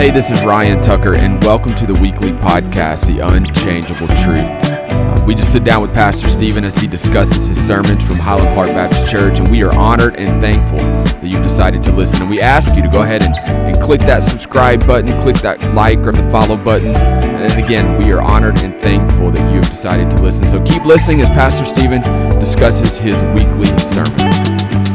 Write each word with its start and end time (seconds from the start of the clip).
Hey, 0.00 0.10
this 0.10 0.30
is 0.30 0.42
Ryan 0.42 0.80
Tucker, 0.80 1.14
and 1.14 1.44
welcome 1.44 1.74
to 1.74 1.86
the 1.86 1.92
weekly 1.92 2.32
podcast, 2.32 3.06
The 3.06 3.18
Unchangeable 3.18 4.06
Truth. 4.24 4.38
Uh, 4.40 5.22
we 5.26 5.34
just 5.34 5.52
sit 5.52 5.62
down 5.62 5.82
with 5.82 5.92
Pastor 5.92 6.30
Stephen 6.30 6.64
as 6.64 6.74
he 6.78 6.86
discusses 6.88 7.48
his 7.48 7.62
sermons 7.62 8.02
from 8.02 8.16
Highland 8.16 8.48
Park 8.54 8.68
Baptist 8.68 9.12
Church, 9.12 9.38
and 9.38 9.50
we 9.50 9.62
are 9.62 9.76
honored 9.76 10.16
and 10.16 10.40
thankful 10.40 10.78
that 10.78 11.28
you've 11.28 11.42
decided 11.42 11.84
to 11.84 11.92
listen. 11.92 12.22
And 12.22 12.30
we 12.30 12.40
ask 12.40 12.74
you 12.74 12.80
to 12.80 12.88
go 12.88 13.02
ahead 13.02 13.22
and, 13.24 13.36
and 13.50 13.78
click 13.78 14.00
that 14.00 14.24
subscribe 14.24 14.86
button, 14.86 15.20
click 15.20 15.36
that 15.40 15.62
like 15.74 15.98
or 15.98 16.12
the 16.12 16.30
follow 16.30 16.56
button. 16.56 16.96
And 16.96 17.62
again, 17.62 17.98
we 17.98 18.10
are 18.10 18.22
honored 18.22 18.62
and 18.62 18.82
thankful 18.82 19.30
that 19.32 19.50
you 19.50 19.56
have 19.56 19.68
decided 19.68 20.10
to 20.12 20.22
listen. 20.22 20.48
So 20.48 20.62
keep 20.62 20.86
listening 20.86 21.20
as 21.20 21.28
Pastor 21.28 21.66
Stephen 21.66 22.00
discusses 22.40 22.96
his 22.96 23.22
weekly 23.34 23.66
sermon. 23.78 24.89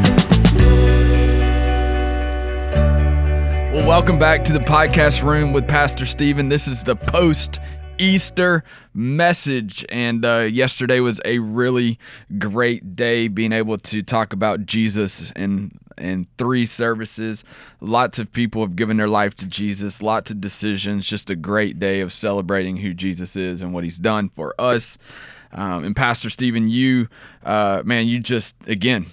Well, 3.76 3.86
welcome 3.86 4.18
back 4.18 4.42
to 4.44 4.54
the 4.54 4.58
podcast 4.58 5.22
room 5.22 5.52
with 5.52 5.68
Pastor 5.68 6.06
Stephen. 6.06 6.48
This 6.48 6.66
is 6.66 6.82
the 6.82 6.96
post 6.96 7.60
Easter 7.98 8.64
message. 8.94 9.84
And 9.90 10.24
uh, 10.24 10.48
yesterday 10.50 11.00
was 11.00 11.20
a 11.26 11.40
really 11.40 11.98
great 12.38 12.96
day 12.96 13.28
being 13.28 13.52
able 13.52 13.76
to 13.76 14.02
talk 14.02 14.32
about 14.32 14.64
Jesus 14.64 15.30
in, 15.32 15.78
in 15.98 16.26
three 16.38 16.64
services. 16.64 17.44
Lots 17.82 18.18
of 18.18 18.32
people 18.32 18.62
have 18.62 18.76
given 18.76 18.96
their 18.96 19.10
life 19.10 19.34
to 19.36 19.46
Jesus, 19.46 20.00
lots 20.00 20.30
of 20.30 20.40
decisions. 20.40 21.06
Just 21.06 21.28
a 21.28 21.36
great 21.36 21.78
day 21.78 22.00
of 22.00 22.14
celebrating 22.14 22.78
who 22.78 22.94
Jesus 22.94 23.36
is 23.36 23.60
and 23.60 23.74
what 23.74 23.84
he's 23.84 23.98
done 23.98 24.30
for 24.30 24.54
us. 24.58 24.96
Um, 25.52 25.84
and 25.84 25.94
Pastor 25.94 26.30
Stephen, 26.30 26.66
you, 26.70 27.08
uh, 27.44 27.82
man, 27.84 28.06
you 28.08 28.20
just, 28.20 28.56
again, 28.66 29.04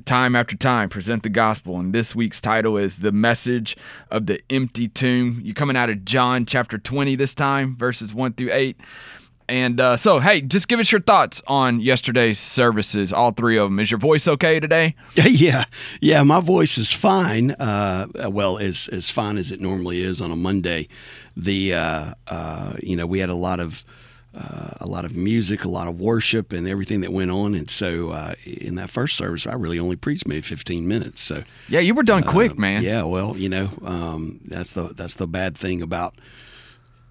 time 0.00 0.34
after 0.34 0.56
time 0.56 0.88
present 0.88 1.22
the 1.22 1.28
gospel. 1.28 1.78
And 1.78 1.92
this 1.92 2.14
week's 2.14 2.40
title 2.40 2.76
is 2.76 2.98
the 2.98 3.12
message 3.12 3.76
of 4.10 4.26
the 4.26 4.40
empty 4.50 4.88
tomb. 4.88 5.40
You're 5.42 5.54
coming 5.54 5.76
out 5.76 5.90
of 5.90 6.04
john 6.04 6.46
chapter 6.46 6.78
20 6.78 7.14
this 7.16 7.34
time 7.34 7.76
verses 7.76 8.14
1 8.14 8.32
through 8.34 8.52
8 8.52 8.76
and 9.48 9.80
uh, 9.80 9.96
so 9.96 10.20
hey 10.20 10.40
just 10.40 10.68
give 10.68 10.78
us 10.78 10.92
your 10.92 11.00
thoughts 11.00 11.42
on 11.46 11.80
yesterday's 11.80 12.38
services 12.38 13.12
all 13.12 13.32
three 13.32 13.58
of 13.58 13.66
them. 13.66 13.80
Is 13.80 13.90
your 13.90 13.98
voice 13.98 14.28
okay 14.28 14.60
today? 14.60 14.94
Yeah 15.14 15.64
yeah 16.00 16.22
my 16.22 16.40
voice 16.40 16.78
is 16.78 16.92
fine 16.92 17.52
uh, 17.52 18.06
well 18.30 18.58
as, 18.58 18.88
as 18.92 19.10
fine 19.10 19.38
as 19.38 19.50
it 19.50 19.60
normally 19.60 20.02
is 20.02 20.20
on 20.20 20.30
a 20.30 20.36
monday. 20.36 20.88
The 21.36 21.74
uh, 21.74 22.14
uh 22.26 22.74
you 22.82 22.96
know 22.96 23.06
we 23.06 23.18
had 23.18 23.30
a 23.30 23.34
lot 23.34 23.60
of 23.60 23.84
uh, 24.34 24.70
a 24.80 24.86
lot 24.86 25.04
of 25.04 25.16
music, 25.16 25.64
a 25.64 25.68
lot 25.68 25.88
of 25.88 26.00
worship, 26.00 26.52
and 26.52 26.68
everything 26.68 27.00
that 27.00 27.12
went 27.12 27.30
on. 27.30 27.54
And 27.54 27.68
so, 27.68 28.10
uh, 28.10 28.34
in 28.44 28.76
that 28.76 28.90
first 28.90 29.16
service, 29.16 29.46
I 29.46 29.54
really 29.54 29.78
only 29.78 29.96
preached 29.96 30.26
maybe 30.26 30.42
15 30.42 30.86
minutes. 30.86 31.20
So, 31.20 31.42
yeah, 31.68 31.80
you 31.80 31.94
were 31.94 32.04
done 32.04 32.22
quick, 32.22 32.52
uh, 32.52 32.56
man. 32.56 32.82
Yeah, 32.82 33.02
well, 33.02 33.36
you 33.36 33.48
know, 33.48 33.70
um, 33.84 34.40
that's 34.44 34.72
the 34.72 34.84
that's 34.94 35.16
the 35.16 35.26
bad 35.26 35.56
thing 35.56 35.82
about 35.82 36.14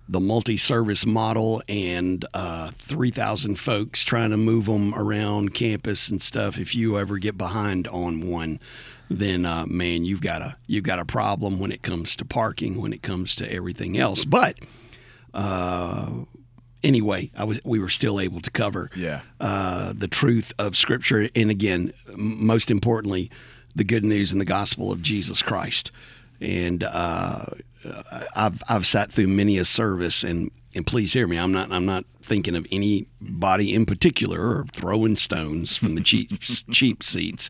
the 0.08 0.20
multi-service 0.20 1.06
model 1.06 1.62
and 1.70 2.26
uh, 2.34 2.72
3,000 2.80 3.60
folks 3.60 4.04
trying 4.04 4.32
to 4.32 4.38
move 4.38 4.66
them 4.66 4.96
around 4.96 5.54
campus 5.54 6.10
and 6.10 6.20
stuff. 6.20 6.58
If 6.58 6.74
you 6.74 6.98
ever 6.98 7.20
get 7.20 7.38
behind 7.38 7.88
on 7.90 8.28
one, 8.28 8.60
then 9.10 9.46
uh, 9.46 9.68
man, 9.68 10.06
you've 10.06 10.22
got 10.22 10.42
a 10.42 10.56
you've 10.68 10.84
got 10.84 11.00
a 11.00 11.06
problem 11.06 11.60
when 11.60 11.72
it 11.72 11.84
comes 11.84 12.16
to 12.16 12.26
parking, 12.26 12.82
when 12.82 12.94
it 12.94 13.04
comes 13.04 13.36
to 13.38 13.52
everything 13.52 13.98
else. 13.98 14.26
But 14.26 14.58
uh, 15.34 16.10
anyway, 16.84 17.32
I 17.36 17.44
was 17.44 17.60
we 17.64 17.80
were 17.80 17.90
still 17.90 18.20
able 18.20 18.42
to 18.42 18.52
cover 18.52 18.90
yeah. 18.96 19.22
uh, 19.40 19.94
the 19.96 20.08
truth 20.08 20.54
of 20.60 20.76
Scripture, 20.76 21.30
and 21.36 21.50
again, 21.50 21.94
most 22.16 22.72
importantly, 22.72 23.30
the 23.76 23.84
good 23.84 24.06
news 24.06 24.32
and 24.32 24.40
the 24.40 24.46
gospel 24.46 24.92
of 24.92 25.02
Jesus 25.02 25.42
Christ. 25.42 25.92
And 26.42 26.84
uh, 26.84 27.46
I've 28.36 28.64
I've 28.70 28.88
sat 28.88 29.12
through 29.12 29.28
many 29.28 29.58
a 29.58 29.66
service, 29.66 30.24
and 30.24 30.52
and 30.74 30.86
please 30.86 31.14
hear 31.14 31.28
me. 31.28 31.38
I'm 31.38 31.52
not 31.52 31.72
I'm 31.72 31.86
not 31.86 32.06
thinking 32.22 32.56
of 32.56 32.66
anybody 32.72 33.74
in 33.74 33.86
particular 33.86 34.42
or 34.42 34.66
throwing 34.72 35.16
stones 35.16 35.76
from 35.76 35.96
the 35.96 36.02
cheap 36.02 36.40
cheap 36.72 37.04
seats, 37.04 37.50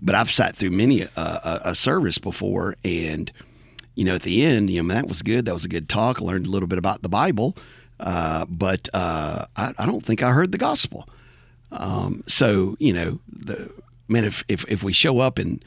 but 0.00 0.14
I've 0.14 0.30
sat 0.30 0.56
through 0.56 0.70
many 0.70 1.02
a, 1.02 1.10
a, 1.16 1.60
a 1.66 1.74
service 1.74 2.18
before, 2.18 2.76
and 2.84 3.32
you 3.94 4.04
know, 4.04 4.14
at 4.14 4.22
the 4.22 4.44
end, 4.44 4.70
you 4.70 4.82
know, 4.82 4.94
that 4.94 5.08
was 5.08 5.22
good. 5.22 5.46
That 5.46 5.54
was 5.54 5.64
a 5.64 5.68
good 5.68 5.88
talk. 5.88 6.20
I 6.20 6.24
learned 6.24 6.46
a 6.46 6.50
little 6.50 6.68
bit 6.68 6.78
about 6.78 7.02
the 7.02 7.08
Bible 7.08 7.56
uh, 8.00 8.44
but 8.48 8.88
uh, 8.92 9.46
I, 9.56 9.72
I, 9.78 9.86
don't 9.86 10.04
think 10.04 10.22
I 10.22 10.32
heard 10.32 10.52
the 10.52 10.58
gospel. 10.58 11.08
Um, 11.72 12.24
so 12.26 12.76
you 12.78 12.92
know, 12.92 13.20
the 13.32 13.70
man, 14.08 14.24
if, 14.24 14.44
if 14.48 14.64
if 14.68 14.82
we 14.82 14.92
show 14.92 15.18
up 15.18 15.38
and 15.38 15.64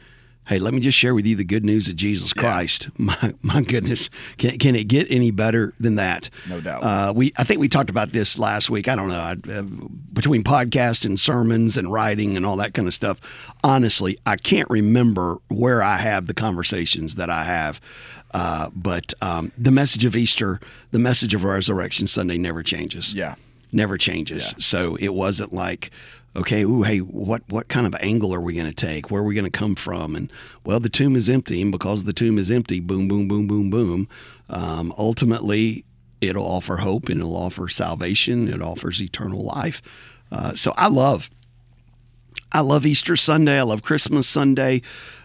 hey, 0.50 0.58
let 0.58 0.74
me 0.74 0.80
just 0.80 0.98
share 0.98 1.14
with 1.14 1.28
you 1.28 1.36
the 1.36 1.44
good 1.44 1.64
news 1.64 1.88
of 1.88 1.96
Jesus 1.96 2.34
Christ. 2.34 2.86
Yeah. 2.86 2.92
My 3.10 3.34
my 3.42 3.62
goodness, 3.62 4.10
can 4.38 4.58
can 4.58 4.76
it 4.76 4.86
get 4.86 5.08
any 5.10 5.32
better 5.32 5.74
than 5.80 5.96
that? 5.96 6.30
No 6.48 6.60
doubt. 6.60 6.84
Uh, 6.84 7.14
we 7.16 7.32
I 7.38 7.44
think 7.44 7.60
we 7.60 7.70
talked 7.70 7.90
about 7.90 8.12
this 8.12 8.38
last 8.38 8.70
week. 8.70 8.88
I 8.88 8.96
don't 8.96 9.08
know 9.08 9.16
I, 9.16 9.36
uh, 9.52 9.62
between 9.62 10.44
podcasts 10.44 11.06
and 11.06 11.20
sermons 11.20 11.78
and 11.78 11.92
writing 11.92 12.36
and 12.36 12.46
all 12.46 12.58
that 12.58 12.74
kind 12.74 12.88
of 12.88 12.94
stuff. 12.94 13.22
Honestly, 13.64 14.18
I 14.26 14.36
can't 14.36 14.70
remember 14.70 15.38
where 15.48 15.82
I 15.82 15.98
have 15.98 16.28
the 16.28 16.34
conversations 16.34 17.16
that 17.16 17.30
I 17.30 17.44
have. 17.44 17.80
Uh, 18.32 18.70
but 18.76 19.14
um, 19.22 19.52
the 19.58 19.72
message 19.72 20.06
of 20.06 20.16
Easter, 20.16 20.60
the 20.92 21.00
message 21.00 21.34
of 21.34 21.44
Resurrection 21.44 22.08
Sunday 22.08 22.38
never 22.38 22.64
changes. 22.64 23.14
Yeah. 23.14 23.36
Never 23.72 23.98
changes. 23.98 24.54
Yeah. 24.54 24.64
So 24.64 24.96
it 24.96 25.14
wasn't 25.14 25.54
like, 25.54 25.92
okay, 26.36 26.64
ooh, 26.64 26.84
hey, 26.84 27.00
what, 27.00 27.44
what 27.50 27.68
kind 27.68 27.88
of 27.88 27.96
angle 28.02 28.34
are 28.34 28.42
we 28.42 28.54
going 28.54 28.68
to 28.68 28.74
take? 28.74 29.10
Where 29.10 29.22
are 29.22 29.26
we 29.26 29.36
going 29.36 29.46
to 29.46 29.52
come 29.52 29.76
from? 29.76 30.16
And, 30.16 30.32
well, 30.64 30.80
the 30.80 30.90
tomb 30.90 31.16
is 31.16 31.30
empty. 31.30 31.62
And 31.62 31.72
because 31.72 32.04
the 32.04 32.14
tomb 32.14 32.38
is 32.38 32.52
empty, 32.52 32.80
boom, 32.80 33.08
boom, 33.08 33.28
boom, 33.28 33.48
boom, 33.48 33.70
boom, 33.70 34.08
um, 34.50 34.94
ultimately, 34.98 35.86
it'll 36.22 36.46
offer 36.46 36.78
hope 36.78 37.10
and 37.10 37.20
it'll 37.20 37.36
offer 37.36 37.68
salvation. 37.68 38.48
It 38.48 38.62
offers 38.62 39.02
eternal 39.02 39.44
life. 39.44 39.82
Uh, 40.32 40.54
so 40.54 40.74
I 40.78 40.88
love 40.88 41.30
I 42.52 42.62
love 42.62 42.86
Easter 42.86 43.16
Sunday. 43.16 43.60
I 43.60 43.64
love 43.64 43.84
Christmas 43.84 44.28
Sunday. 44.28 44.82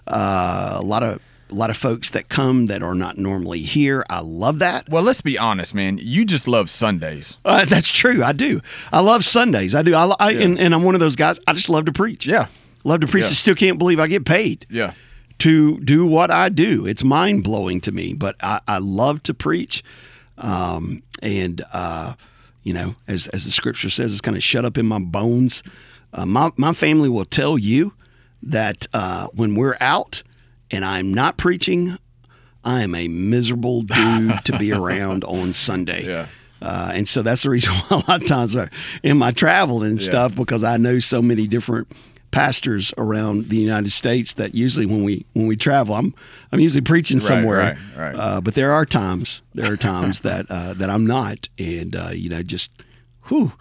Uh, 0.07 0.77
a 0.77 0.83
lot 0.83 1.03
of 1.03 1.21
a 1.51 1.55
lot 1.55 1.71
of 1.71 1.77
folks 1.77 2.11
that 2.11 2.29
come 2.29 2.67
that 2.67 2.83
are 2.83 2.95
not 2.95 3.19
normally 3.19 3.61
here. 3.61 4.05
I 4.09 4.21
love 4.21 4.59
that. 4.61 4.89
Well, 4.89 5.03
let's 5.03 5.21
be 5.21 5.39
honest, 5.39 5.75
man. 5.75 5.99
You 6.01 6.25
just 6.25 6.49
love 6.49 6.71
Sundays. 6.71 7.39
Uh, 7.45 7.65
that's 7.65 7.93
true. 7.93 8.25
I 8.25 8.33
do. 8.33 8.61
I 8.93 9.01
love 9.01 9.25
Sundays. 9.25 9.75
I 9.75 9.83
do. 9.83 9.95
I, 9.95 10.15
I 10.19 10.31
yeah. 10.31 10.41
and, 10.41 10.59
and, 10.59 10.75
I'm 10.75 10.83
one 10.83 10.95
of 10.95 11.01
those 11.01 11.17
guys. 11.17 11.39
I 11.47 11.53
just 11.53 11.69
love 11.69 11.85
to 11.87 11.93
preach. 11.93 12.27
Yeah, 12.27 12.47
love 12.85 13.01
to 13.01 13.07
preach. 13.07 13.25
Yeah. 13.25 13.31
I 13.31 13.35
still 13.35 13.55
can't 13.55 13.79
believe 13.79 14.01
I 14.01 14.07
get 14.07 14.25
paid. 14.25 14.67
Yeah. 14.71 14.95
To 15.41 15.79
do 15.81 16.07
what 16.07 16.31
I 16.31 16.49
do, 16.49 16.87
it's 16.87 17.03
mind 17.03 17.43
blowing 17.43 17.81
to 17.83 17.93
me. 17.93 18.15
But 18.15 18.37
I, 18.41 18.61
I 18.69 18.79
love 18.79 19.23
to 19.25 19.35
preach, 19.35 19.83
um, 20.39 21.03
and 21.21 21.63
uh, 21.73 22.15
you 22.63 22.73
know, 22.73 22.95
as 23.09 23.27
as 23.29 23.45
the 23.45 23.51
scripture 23.51 23.91
says, 23.91 24.13
it's 24.13 24.21
kind 24.21 24.37
of 24.37 24.43
shut 24.43 24.65
up 24.65 24.79
in 24.79 24.87
my 24.87 25.01
bones. 25.01 25.63
Uh, 26.13 26.25
my 26.25 26.53
my 26.57 26.73
family 26.73 27.09
will 27.09 27.25
tell 27.25 27.59
you 27.59 27.95
that 28.43 28.87
uh, 28.95 29.27
when 29.35 29.55
we're 29.55 29.77
out 29.81 30.23
and 30.75 30.85
I'm 30.85 31.15
not 31.15 31.37
preaching, 31.37 31.99
I 32.65 32.83
am 32.83 32.95
a 32.95 33.09
miserable 33.09 33.83
dude 33.83 34.45
to 34.45 34.59
be 34.59 34.73
around 34.73 35.25
on 35.25 35.53
Sunday. 35.53 36.07
Yeah. 36.07 36.27
Uh, 36.61 36.93
and 36.95 37.09
so 37.09 37.23
that's 37.23 37.43
the 37.43 37.51
reason 37.51 37.73
why 37.89 37.99
a 37.99 38.11
lot 38.11 38.23
of 38.23 38.29
times 38.29 38.57
I, 38.57 38.69
in 39.03 39.19
my 39.19 39.31
travel 39.31 39.83
and 39.83 40.01
stuff, 40.01 40.33
yeah. 40.33 40.39
because 40.39 40.65
I 40.65 40.77
know 40.77 40.99
so 40.99 41.21
many 41.21 41.47
different 41.47 41.89
pastors 42.31 42.93
around 42.99 43.49
the 43.49 43.57
United 43.57 43.93
States 43.93 44.35
that 44.35 44.57
usually 44.57 44.87
when 44.87 45.05
we 45.05 45.25
when 45.35 45.47
we 45.47 45.57
travel, 45.57 45.95
I'm 45.95 46.15
I'm 46.51 46.59
usually 46.59 46.81
preaching 46.81 47.21
somewhere. 47.21 47.79
Right, 47.97 47.97
right. 47.97 48.17
Uh, 48.17 48.41
but 48.41 48.55
there 48.55 48.73
are 48.73 48.85
times 48.85 49.43
there 49.55 49.73
are 49.73 49.77
times 49.77 50.23
that 50.23 50.51
uh, 50.51 50.75
that 50.75 50.91
I'm 50.91 51.07
not, 51.07 51.49
and 51.59 51.95
uh, 51.95 52.11
you 52.13 52.31
know, 52.31 52.43
just 52.43 52.73
whew, 53.27 53.53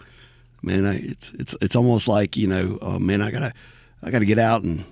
man, 0.62 0.86
I, 0.86 0.96
it's 0.96 1.30
it's 1.38 1.56
it's 1.60 1.76
almost 1.76 2.08
like 2.08 2.36
you 2.36 2.48
know, 2.48 2.78
oh, 2.82 2.98
man, 2.98 3.22
I 3.22 3.30
gotta 3.30 3.52
I 4.02 4.10
gotta 4.10 4.24
get 4.24 4.38
out 4.38 4.64
and 4.64 4.84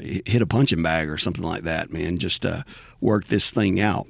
hit 0.00 0.42
a 0.42 0.46
punching 0.46 0.82
bag 0.82 1.08
or 1.08 1.18
something 1.18 1.44
like 1.44 1.64
that, 1.64 1.92
man. 1.92 2.18
Just 2.18 2.44
uh, 2.46 2.62
work 3.00 3.26
this 3.26 3.50
thing 3.50 3.80
out. 3.80 4.06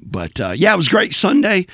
But 0.00 0.40
uh, 0.40 0.50
yeah, 0.50 0.74
it 0.74 0.76
was 0.76 0.88
great 0.88 1.14
Sunday, 1.14 1.66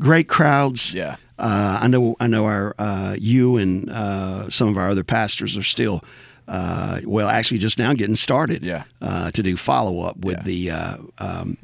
great 0.00 0.28
crowds. 0.28 0.92
Yeah, 0.92 1.16
uh, 1.38 1.78
I 1.82 1.88
know. 1.88 2.16
I 2.20 2.26
know 2.26 2.44
our 2.44 2.74
uh, 2.78 3.16
you 3.18 3.56
and 3.56 3.90
uh, 3.90 4.50
some 4.50 4.68
of 4.68 4.76
our 4.76 4.88
other 4.90 5.04
pastors 5.04 5.56
are 5.56 5.62
still. 5.62 6.02
Uh, 6.46 7.00
well, 7.04 7.28
actually, 7.28 7.58
just 7.58 7.78
now 7.78 7.94
getting 7.94 8.16
started. 8.16 8.64
Yeah. 8.64 8.84
to 9.00 9.42
do 9.42 9.56
follow 9.56 10.00
up 10.00 10.18
with 10.18 10.46
yeah. 10.46 10.96
the 10.98 11.14
um, 11.18 11.58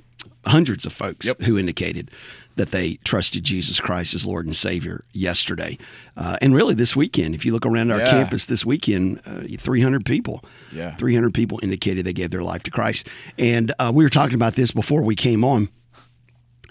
hundreds 0.46 0.86
of 0.86 0.92
folks 0.92 1.26
yep. 1.26 1.40
who 1.42 1.58
indicated 1.58 2.10
that 2.56 2.70
they 2.70 2.94
trusted 3.04 3.44
Jesus 3.44 3.80
Christ 3.80 4.14
as 4.14 4.26
Lord 4.26 4.46
and 4.46 4.56
Savior 4.56 5.04
yesterday. 5.12 5.78
Uh, 6.16 6.38
and 6.40 6.54
really 6.54 6.74
this 6.74 6.96
weekend, 6.96 7.34
if 7.34 7.44
you 7.44 7.52
look 7.52 7.66
around 7.66 7.92
our 7.92 7.98
yeah. 7.98 8.10
campus 8.10 8.46
this 8.46 8.64
weekend, 8.64 9.20
uh, 9.26 9.42
300 9.58 10.04
people. 10.04 10.42
Yeah. 10.72 10.94
300 10.96 11.34
people 11.34 11.60
indicated 11.62 12.04
they 12.04 12.14
gave 12.14 12.30
their 12.30 12.42
life 12.42 12.62
to 12.64 12.70
Christ. 12.70 13.06
And 13.38 13.72
uh, 13.78 13.92
we 13.94 14.04
were 14.04 14.10
talking 14.10 14.34
about 14.34 14.54
this 14.54 14.70
before 14.70 15.02
we 15.02 15.14
came 15.14 15.44
on. 15.44 15.68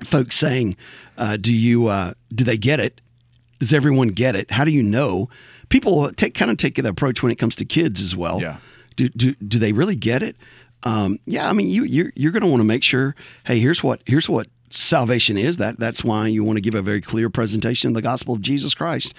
Folks 0.03 0.35
saying, 0.35 0.75
uh, 1.17 1.37
"Do 1.37 1.53
you? 1.53 1.87
Uh, 1.87 2.15
do 2.33 2.43
they 2.43 2.57
get 2.57 2.81
it? 2.81 2.99
Does 3.59 3.73
everyone 3.73 4.09
get 4.09 4.35
it? 4.35 4.51
How 4.51 4.65
do 4.65 4.71
you 4.71 4.83
know?" 4.83 5.29
People 5.69 6.11
take 6.11 6.33
kind 6.33 6.51
of 6.51 6.57
take 6.57 6.75
the 6.75 6.89
approach 6.89 7.23
when 7.23 7.31
it 7.31 7.37
comes 7.37 7.55
to 7.55 7.65
kids 7.65 8.01
as 8.01 8.13
well. 8.13 8.41
Yeah. 8.41 8.57
Do, 8.97 9.07
do, 9.07 9.35
do 9.35 9.57
they 9.57 9.71
really 9.71 9.95
get 9.95 10.21
it? 10.21 10.35
um, 10.85 11.19
yeah, 11.25 11.49
I 11.49 11.53
mean, 11.53 11.67
you 11.67 11.83
you're, 11.83 12.11
you're 12.15 12.31
going 12.31 12.43
to 12.43 12.47
want 12.47 12.59
to 12.59 12.65
make 12.65 12.83
sure. 12.83 13.15
Hey, 13.45 13.59
here's 13.59 13.83
what 13.83 14.01
here's 14.05 14.29
what 14.29 14.47
salvation 14.75 15.37
is. 15.37 15.57
That 15.57 15.79
that's 15.79 16.03
why 16.03 16.27
you 16.27 16.43
want 16.43 16.57
to 16.57 16.61
give 16.61 16.75
a 16.75 16.81
very 16.81 17.01
clear 17.01 17.29
presentation 17.29 17.89
of 17.89 17.93
the 17.95 18.01
gospel 18.01 18.33
of 18.35 18.41
Jesus 18.41 18.73
Christ. 18.73 19.13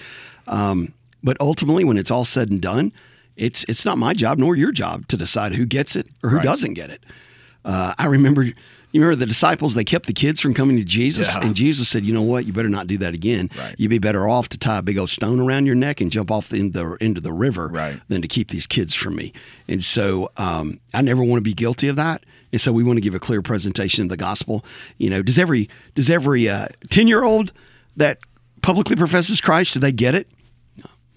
Um, 0.46 0.92
but 1.22 1.36
ultimately, 1.40 1.84
when 1.84 1.96
it's 1.96 2.10
all 2.10 2.24
said 2.24 2.50
and 2.50 2.60
done, 2.60 2.92
it's 3.36 3.64
it's 3.68 3.84
not 3.84 3.98
my 3.98 4.12
job 4.12 4.38
nor 4.38 4.54
your 4.56 4.72
job 4.72 5.08
to 5.08 5.16
decide 5.16 5.54
who 5.54 5.66
gets 5.66 5.96
it 5.96 6.06
or 6.22 6.30
who 6.30 6.36
Right. 6.36 6.44
doesn't 6.44 6.74
get 6.74 6.90
it. 6.90 7.02
Uh, 7.64 7.94
I 7.98 8.06
remember, 8.06 8.44
you 8.44 8.54
remember 8.94 9.16
the 9.16 9.26
disciples. 9.26 9.74
They 9.74 9.82
kept 9.82 10.06
the 10.06 10.12
kids 10.12 10.40
from 10.40 10.54
coming 10.54 10.76
to 10.76 10.84
Jesus, 10.84 11.34
Yeah. 11.34 11.44
and 11.44 11.56
Jesus 11.56 11.88
said, 11.88 12.04
"You 12.06 12.14
know 12.14 12.22
what? 12.22 12.46
You 12.46 12.52
better 12.52 12.68
not 12.68 12.86
do 12.86 12.96
that 12.98 13.12
again. 13.12 13.50
Right. 13.58 13.74
You'd 13.76 13.88
be 13.88 13.98
better 13.98 14.28
off 14.28 14.48
to 14.50 14.58
tie 14.58 14.78
a 14.78 14.82
big 14.82 14.98
old 14.98 15.10
stone 15.10 15.40
around 15.40 15.66
your 15.66 15.74
neck 15.74 16.00
and 16.00 16.12
jump 16.12 16.30
off 16.30 16.52
in 16.52 16.70
the, 16.70 16.96
into 17.00 17.20
the 17.20 17.32
river 17.32 17.66
Right. 17.66 18.00
than 18.08 18.22
to 18.22 18.28
keep 18.28 18.50
these 18.50 18.68
kids 18.68 18.94
from 18.94 19.16
me." 19.16 19.32
And 19.66 19.82
so, 19.82 20.30
um, 20.36 20.78
I 20.94 21.02
never 21.02 21.24
want 21.24 21.38
to 21.38 21.42
be 21.42 21.54
guilty 21.54 21.88
of 21.88 21.96
that. 21.96 22.22
And 22.52 22.60
so, 22.60 22.72
we 22.72 22.82
want 22.82 22.96
to 22.96 23.00
give 23.00 23.14
a 23.14 23.18
clear 23.20 23.42
presentation 23.42 24.02
of 24.02 24.08
the 24.08 24.16
gospel. 24.16 24.64
You 24.98 25.10
know, 25.10 25.22
does 25.22 25.38
every 25.38 25.68
does 25.94 26.08
every 26.10 26.48
ten 26.90 27.08
year 27.08 27.24
old 27.24 27.52
that 27.96 28.18
publicly 28.62 28.96
professes 28.96 29.40
Christ 29.40 29.74
do 29.74 29.80
they 29.80 29.92
get 29.92 30.14
it? 30.14 30.28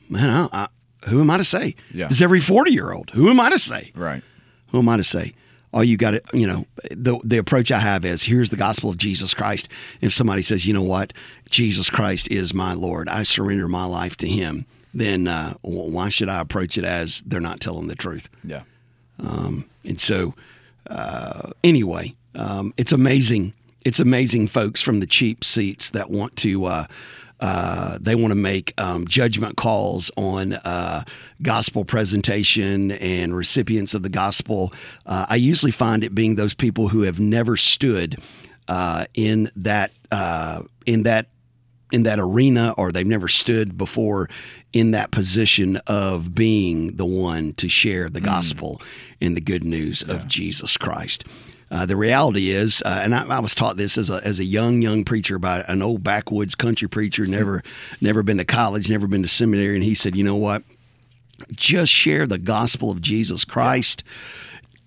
Man, 0.10 0.50
I, 0.52 0.64
I, 0.64 0.68
who 1.10 1.20
am 1.22 1.30
I 1.30 1.38
to 1.38 1.44
say? 1.44 1.76
Yeah. 1.94 2.08
Does 2.08 2.22
every 2.22 2.40
forty 2.40 2.72
year 2.72 2.92
old? 2.92 3.12
Who 3.12 3.30
am 3.30 3.40
I 3.40 3.50
to 3.52 3.60
say? 3.60 3.92
Right. 3.96 4.24
who 4.72 4.80
am 4.80 4.90
I 4.90 4.98
to 4.98 5.04
say? 5.04 5.34
All 5.72 5.84
you 5.84 5.98
got 5.98 6.12
to, 6.12 6.24
you 6.34 6.48
know, 6.48 6.66
the 6.90 7.20
the 7.24 7.38
approach 7.38 7.72
I 7.72 7.80
have 7.80 8.04
is 8.04 8.24
here's 8.24 8.50
the 8.50 8.56
gospel 8.58 8.90
of 8.90 8.98
Jesus 8.98 9.36
Christ. 9.36 9.70
If 10.02 10.12
somebody 10.14 10.42
says, 10.42 10.66
you 10.66 10.74
know 10.74 10.82
what, 10.82 11.14
Jesus 11.52 11.92
Christ 11.92 12.28
is 12.32 12.56
my 12.56 12.74
Lord, 12.74 13.08
I 13.08 13.22
surrender 13.22 13.68
my 13.68 13.86
life 13.86 14.18
to 14.18 14.28
Him, 14.28 14.66
then 14.96 15.28
uh, 15.28 15.54
why 15.62 16.10
should 16.10 16.28
I 16.28 16.40
approach 16.40 16.76
it 16.80 16.84
as 16.86 17.22
they're 17.22 17.40
not 17.40 17.60
telling 17.60 17.86
the 17.88 17.96
truth? 17.96 18.30
Yeah. 18.44 18.64
And 19.86 20.00
so, 20.00 20.34
uh, 20.90 21.52
anyway, 21.64 22.16
um, 22.36 22.74
it's 22.78 22.92
amazing. 22.92 23.54
It's 23.82 24.00
amazing, 24.00 24.48
folks 24.48 24.82
from 24.82 25.00
the 25.00 25.06
cheap 25.06 25.44
seats 25.44 25.92
that 25.92 26.10
want 26.10 26.36
to. 26.38 26.66
Uh, 26.66 26.86
uh, 27.40 27.98
they 28.02 28.16
want 28.16 28.32
to 28.32 28.36
make 28.36 28.74
um, 28.78 29.08
judgment 29.08 29.56
calls 29.56 30.12
on 30.18 30.54
uh, 30.54 31.04
gospel 31.42 31.86
presentation 31.86 32.92
and 32.92 33.36
recipients 33.36 33.94
of 33.94 34.04
the 34.04 34.10
gospel. 34.10 34.74
Uh, 35.06 35.26
I 35.30 35.38
usually 35.38 35.72
find 35.72 36.04
it 36.04 36.14
being 36.14 36.36
those 36.36 36.54
people 36.54 36.90
who 36.90 37.04
have 37.04 37.20
never 37.20 37.56
stood 37.56 38.20
uh, 38.68 39.06
in 39.14 39.52
that 39.56 39.92
uh, 40.12 40.64
in 40.86 41.04
that 41.04 41.28
in 41.92 42.04
that 42.04 42.20
arena 42.20 42.74
or 42.78 42.92
they've 42.92 43.08
never 43.08 43.28
stood 43.28 43.78
before 43.78 44.30
in 44.74 44.92
that 44.92 45.10
position 45.10 45.78
of 45.88 46.36
being 46.36 46.98
the 46.98 47.06
one 47.06 47.54
to 47.54 47.68
share 47.68 48.10
the 48.10 48.22
gospel 48.22 48.80
and 49.22 49.36
the 49.36 49.42
good 49.42 49.64
news 49.64 50.02
of 50.04 50.28
Jesus 50.28 50.78
Christ. 50.78 51.26
Uh, 51.72 51.86
the 51.86 51.96
reality 51.96 52.50
is, 52.50 52.82
uh, 52.84 53.02
and 53.04 53.14
I, 53.14 53.26
I 53.28 53.40
was 53.40 53.54
taught 53.54 53.78
this 53.78 53.98
as 53.98 54.10
a, 54.10 54.20
as 54.24 54.40
a 54.40 54.44
young 54.44 54.82
young 54.82 55.04
preacher 55.06 55.38
by 55.38 55.62
an 55.68 55.84
old 55.84 56.04
backwoods 56.04 56.56
country 56.56 56.88
preacher, 56.88 57.28
never 57.28 57.62
never 58.02 58.24
been 58.24 58.38
to 58.38 58.46
college, 58.46 58.90
never 58.90 59.06
been 59.08 59.22
to 59.22 59.28
seminary, 59.28 59.76
and 59.76 59.84
he 59.84 59.94
said, 59.94 60.16
you 60.16 60.24
know 60.24 60.36
what? 60.36 60.64
Just 61.52 61.94
share 61.94 62.26
the 62.26 62.40
gospel 62.40 62.90
of 62.90 63.02
Jesus 63.02 63.46
Christ. 63.46 64.04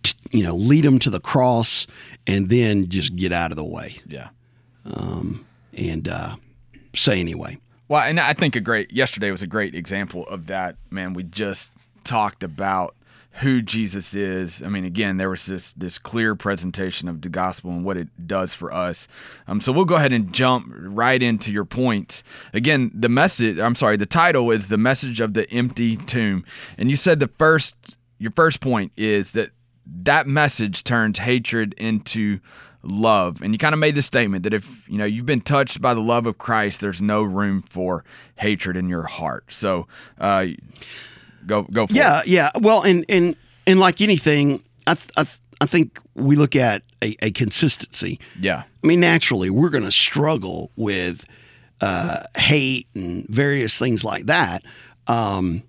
t- 0.03 0.15
You 0.33 0.43
know, 0.43 0.57
lead 0.57 0.85
them 0.85 0.99
to 0.99 1.11
the 1.11 1.21
cross, 1.21 1.87
and 2.27 2.49
then 2.49 2.89
just 2.89 3.15
get 3.15 3.33
out 3.33 3.53
of 3.53 3.57
the 3.57 3.65
way. 3.65 4.01
Yeah. 4.07 4.29
And 4.85 6.09
uh, 6.09 6.37
say 6.95 7.21
anyway. 7.21 7.59
Well, 7.89 8.03
and 8.03 8.19
I 8.19 8.33
think 8.33 8.57
a 8.57 8.61
great 8.61 8.93
yesterday 8.93 9.31
was 9.31 9.43
a 9.43 9.47
great 9.47 9.75
example 9.75 10.27
of 10.27 10.49
that. 10.49 10.77
Man, 10.91 11.15
we 11.15 11.23
just 11.23 11.71
talked 12.05 12.43
about 12.43 12.95
who 13.37 13.63
Jesus 13.63 14.15
is. 14.15 14.63
I 14.63 14.69
mean, 14.69 14.85
again, 14.85 15.17
there 15.17 15.31
was 15.31 15.47
this 15.47 15.73
this 15.73 15.99
clear 15.99 16.35
presentation 16.35 17.09
of 17.09 17.23
the 17.23 17.29
gospel 17.29 17.71
and 17.71 17.85
what 17.85 17.97
it 17.97 18.27
does 18.27 18.53
for 18.53 18.73
us. 18.73 19.09
Um, 19.47 19.61
so 19.61 19.73
we'll 19.73 19.85
go 19.85 19.97
ahead 19.97 20.13
and 20.13 20.33
jump 20.33 20.67
right 20.77 21.23
into 21.23 21.51
your 21.53 21.65
points. 21.65 22.23
Again, 22.53 22.91
the 22.95 23.09
message. 23.09 23.59
I'm 23.59 23.75
sorry, 23.75 23.97
the 23.97 24.07
title 24.07 24.51
is 24.51 24.69
the 24.69 24.79
message 24.79 25.21
of 25.21 25.35
the 25.35 25.51
empty 25.51 25.97
tomb, 25.97 26.45
and 26.77 26.91
you 26.91 26.97
said 26.97 27.21
the 27.21 27.31
first 27.39 27.97
your 28.19 28.33
first 28.33 28.61
point 28.61 28.93
is 28.97 29.33
that 29.33 29.51
that 29.87 30.27
message 30.27 30.85
turns 30.85 31.19
hatred 31.19 31.75
into 31.75 32.39
love 32.85 33.41
and 33.43 33.55
you 33.55 33.59
kind 33.59 33.75
of 33.75 33.79
made 33.79 33.95
the 33.95 34.03
statement 34.03 34.43
that 34.43 34.53
if 34.53 34.89
you 34.89 34.99
know 34.99 35.05
you've 35.05 35.27
been 35.27 35.41
touched 35.41 35.81
by 35.81 35.95
the 35.95 36.01
love 36.01 36.27
of 36.27 36.37
christ 36.37 36.81
there's 36.81 37.01
no 37.01 37.23
room 37.23 37.63
for 37.63 38.05
hatred 38.37 38.77
in 38.77 38.89
your 38.89 39.05
heart 39.05 39.45
so 39.49 39.87
uh 40.19 40.47
go 41.47 41.63
go 41.63 41.87
for 41.87 41.93
Yeah, 41.95 42.21
it 42.21 42.27
yeah. 42.29 42.51
Yeah. 42.55 42.61
Well, 42.61 42.83
and 42.83 43.05
and 43.09 43.37
and 43.67 43.79
like 43.81 44.01
anything, 44.01 44.63
I 44.87 44.95
th- 44.95 45.11
I, 45.17 45.25
th- 45.25 45.39
I 45.61 45.67
think 45.67 45.99
we 46.15 46.37
look 46.37 46.57
at 46.57 46.83
a, 47.03 47.17
a 47.23 47.31
consistency. 47.31 48.19
yeah 48.41 48.65
I 48.83 48.87
mean, 48.87 49.01
naturally, 49.01 49.49
we're 49.51 49.71
going 49.71 49.85
to 49.85 49.93
struggle 49.93 50.71
with 50.77 51.25
uh, 51.81 52.25
hate 52.37 52.89
and 52.95 53.27
various 53.29 53.79
things 53.79 54.05
like 54.05 54.27
that. 54.27 54.65
Um, 55.07 55.63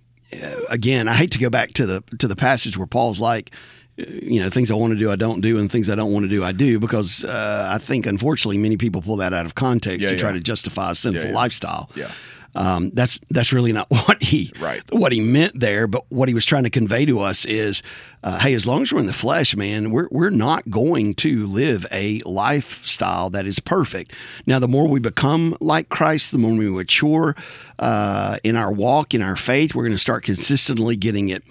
again, 0.69 1.07
I 1.07 1.13
hate 1.15 1.31
to 1.31 1.39
go 1.39 1.49
back 1.49 1.69
to 1.73 1.85
the 1.85 2.03
to 2.19 2.27
the 2.27 2.35
passage 2.35 2.77
where 2.77 2.87
Paul's 2.87 3.19
like, 3.19 3.51
you 3.97 4.39
know, 4.41 4.49
things 4.49 4.71
I 4.71 4.73
want 4.75 4.93
to 4.93 4.99
do, 4.99 5.11
I 5.11 5.15
don't 5.15 5.41
do, 5.41 5.59
and 5.59 5.71
things 5.71 5.89
I 5.89 5.95
don't 5.95 6.11
want 6.11 6.23
to 6.23 6.29
do, 6.29 6.43
I 6.43 6.51
do, 6.51 6.79
because 6.79 7.23
uh, 7.23 7.67
I 7.71 7.77
think 7.77 8.05
unfortunately 8.07 8.57
many 8.57 8.77
people 8.77 9.01
pull 9.01 9.17
that 9.17 9.33
out 9.33 9.45
of 9.45 9.53
context 9.55 10.03
Yeah, 10.05 10.11
to 10.13 10.17
try 10.17 10.31
to 10.31 10.39
justify 10.39 10.91
a 10.91 10.95
sinful 10.95 11.21
Yeah, 11.21 11.27
yeah. 11.29 11.35
lifestyle. 11.35 11.89
Yeah. 11.95 12.11
Um, 12.55 12.91
that's 12.93 13.19
that's 13.29 13.51
really 13.51 13.73
not 13.73 13.87
what 13.89 14.21
he 14.21 14.51
Right. 14.59 14.83
what 14.91 15.11
he 15.11 15.19
meant 15.19 15.59
there, 15.59 15.87
but 15.87 16.03
what 16.09 16.27
he 16.27 16.33
was 16.35 16.45
trying 16.45 16.63
to 16.63 16.69
convey 16.69 17.05
to 17.05 17.19
us 17.19 17.45
is, 17.45 17.81
uh, 18.23 18.39
hey, 18.39 18.53
as 18.53 18.67
long 18.67 18.83
as 18.83 18.93
we're 18.93 18.99
in 18.99 19.07
the 19.07 19.13
flesh, 19.13 19.55
man, 19.55 19.89
we're 19.91 20.07
we're 20.11 20.29
not 20.29 20.69
going 20.69 21.13
to 21.15 21.45
live 21.47 21.85
a 21.91 22.19
lifestyle 22.25 23.29
that 23.31 23.47
is 23.47 23.59
perfect. 23.59 24.11
Now, 24.45 24.59
the 24.59 24.67
more 24.67 24.87
we 24.87 24.99
become 24.99 25.57
like 25.59 25.89
Christ, 25.89 26.31
the 26.31 26.37
more 26.37 26.51
we 26.53 26.69
mature 26.69 27.35
uh, 27.79 28.37
in 28.43 28.55
our 28.55 28.71
walk, 28.71 29.13
in 29.13 29.21
our 29.21 29.35
faith, 29.35 29.73
we're 29.73 29.83
going 29.83 29.91
to 29.93 29.97
start 29.97 30.23
consistently 30.23 30.95
getting 30.95 31.29
it 31.29 31.43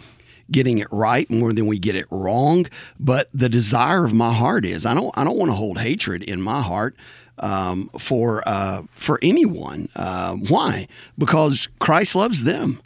getting 0.53 0.79
it 0.79 0.89
right 0.91 1.29
more 1.31 1.53
than 1.53 1.67
we 1.67 1.79
get 1.79 1.97
it 1.97 2.07
wrong. 2.11 2.67
But 3.01 3.29
the 3.35 3.49
desire 3.49 4.05
of 4.05 4.13
my 4.13 4.33
heart 4.33 4.65
is 4.65 4.87
I 4.87 4.95
don't 4.95 5.17
I 5.17 5.25
don't 5.25 5.39
want 5.39 5.51
to 5.51 5.57
hold 5.57 5.79
hatred 5.79 6.23
in 6.23 6.41
my 6.41 6.61
heart 6.61 6.95
um, 7.39 7.91
for 7.99 8.47
uh, 8.47 8.83
for 8.95 9.19
anyone. 9.23 9.89
Uh, 9.97 10.35
why? 10.35 10.89
Because 11.19 11.69
Christ 11.79 12.15
loves 12.15 12.45
them. 12.45 12.81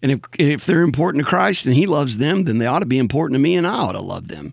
And 0.00 0.12
if, 0.12 0.20
and 0.38 0.52
if 0.52 0.64
they're 0.64 0.82
important 0.82 1.24
to 1.24 1.28
Christ 1.28 1.66
and 1.66 1.74
He 1.74 1.86
loves 1.86 2.18
them, 2.18 2.44
then 2.44 2.58
they 2.58 2.66
ought 2.66 2.78
to 2.80 2.86
be 2.86 2.98
important 2.98 3.34
to 3.34 3.40
me, 3.40 3.56
and 3.56 3.66
I 3.66 3.74
ought 3.74 3.92
to 3.92 4.00
love 4.00 4.28
them. 4.28 4.52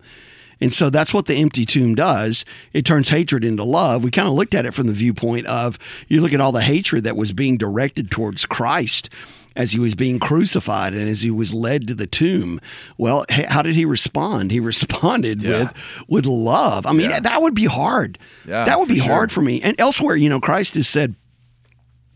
And 0.60 0.72
so 0.72 0.90
that's 0.90 1.12
what 1.12 1.26
the 1.26 1.34
empty 1.34 1.66
tomb 1.66 1.94
does. 1.94 2.44
It 2.72 2.86
turns 2.86 3.10
hatred 3.10 3.44
into 3.44 3.62
love. 3.62 4.02
We 4.02 4.10
kind 4.10 4.26
of 4.26 4.34
looked 4.34 4.54
at 4.54 4.64
it 4.64 4.72
from 4.72 4.86
the 4.86 4.92
viewpoint 4.92 5.46
of 5.46 5.78
you 6.08 6.20
look 6.20 6.32
at 6.32 6.40
all 6.40 6.52
the 6.52 6.62
hatred 6.62 7.04
that 7.04 7.16
was 7.16 7.32
being 7.32 7.58
directed 7.58 8.10
towards 8.10 8.46
Christ 8.46 9.10
as 9.56 9.72
he 9.72 9.80
was 9.80 9.94
being 9.96 10.18
crucified 10.20 10.92
and 10.94 11.08
as 11.08 11.22
he 11.22 11.30
was 11.30 11.52
led 11.52 11.88
to 11.88 11.94
the 11.94 12.06
tomb. 12.06 12.60
Well, 12.98 13.24
how 13.30 13.62
did 13.62 13.74
he 13.74 13.84
respond? 13.84 14.52
He 14.52 14.60
responded 14.72 15.42
Yeah. 15.42 15.58
with 15.58 15.72
with 16.08 16.26
love. 16.26 16.86
I 16.86 16.92
mean, 16.92 17.10
Yeah. 17.10 17.20
that 17.20 17.42
would 17.42 17.54
be 17.54 17.64
hard. 17.64 18.18
Yeah, 18.46 18.64
that 18.64 18.78
would 18.78 18.88
be 18.88 18.98
sure. 19.00 19.12
hard 19.12 19.32
for 19.32 19.40
me. 19.42 19.60
And 19.62 19.74
elsewhere, 19.80 20.14
you 20.14 20.28
know, 20.28 20.38
Christ 20.40 20.74
has 20.76 20.86
said, 20.86 21.14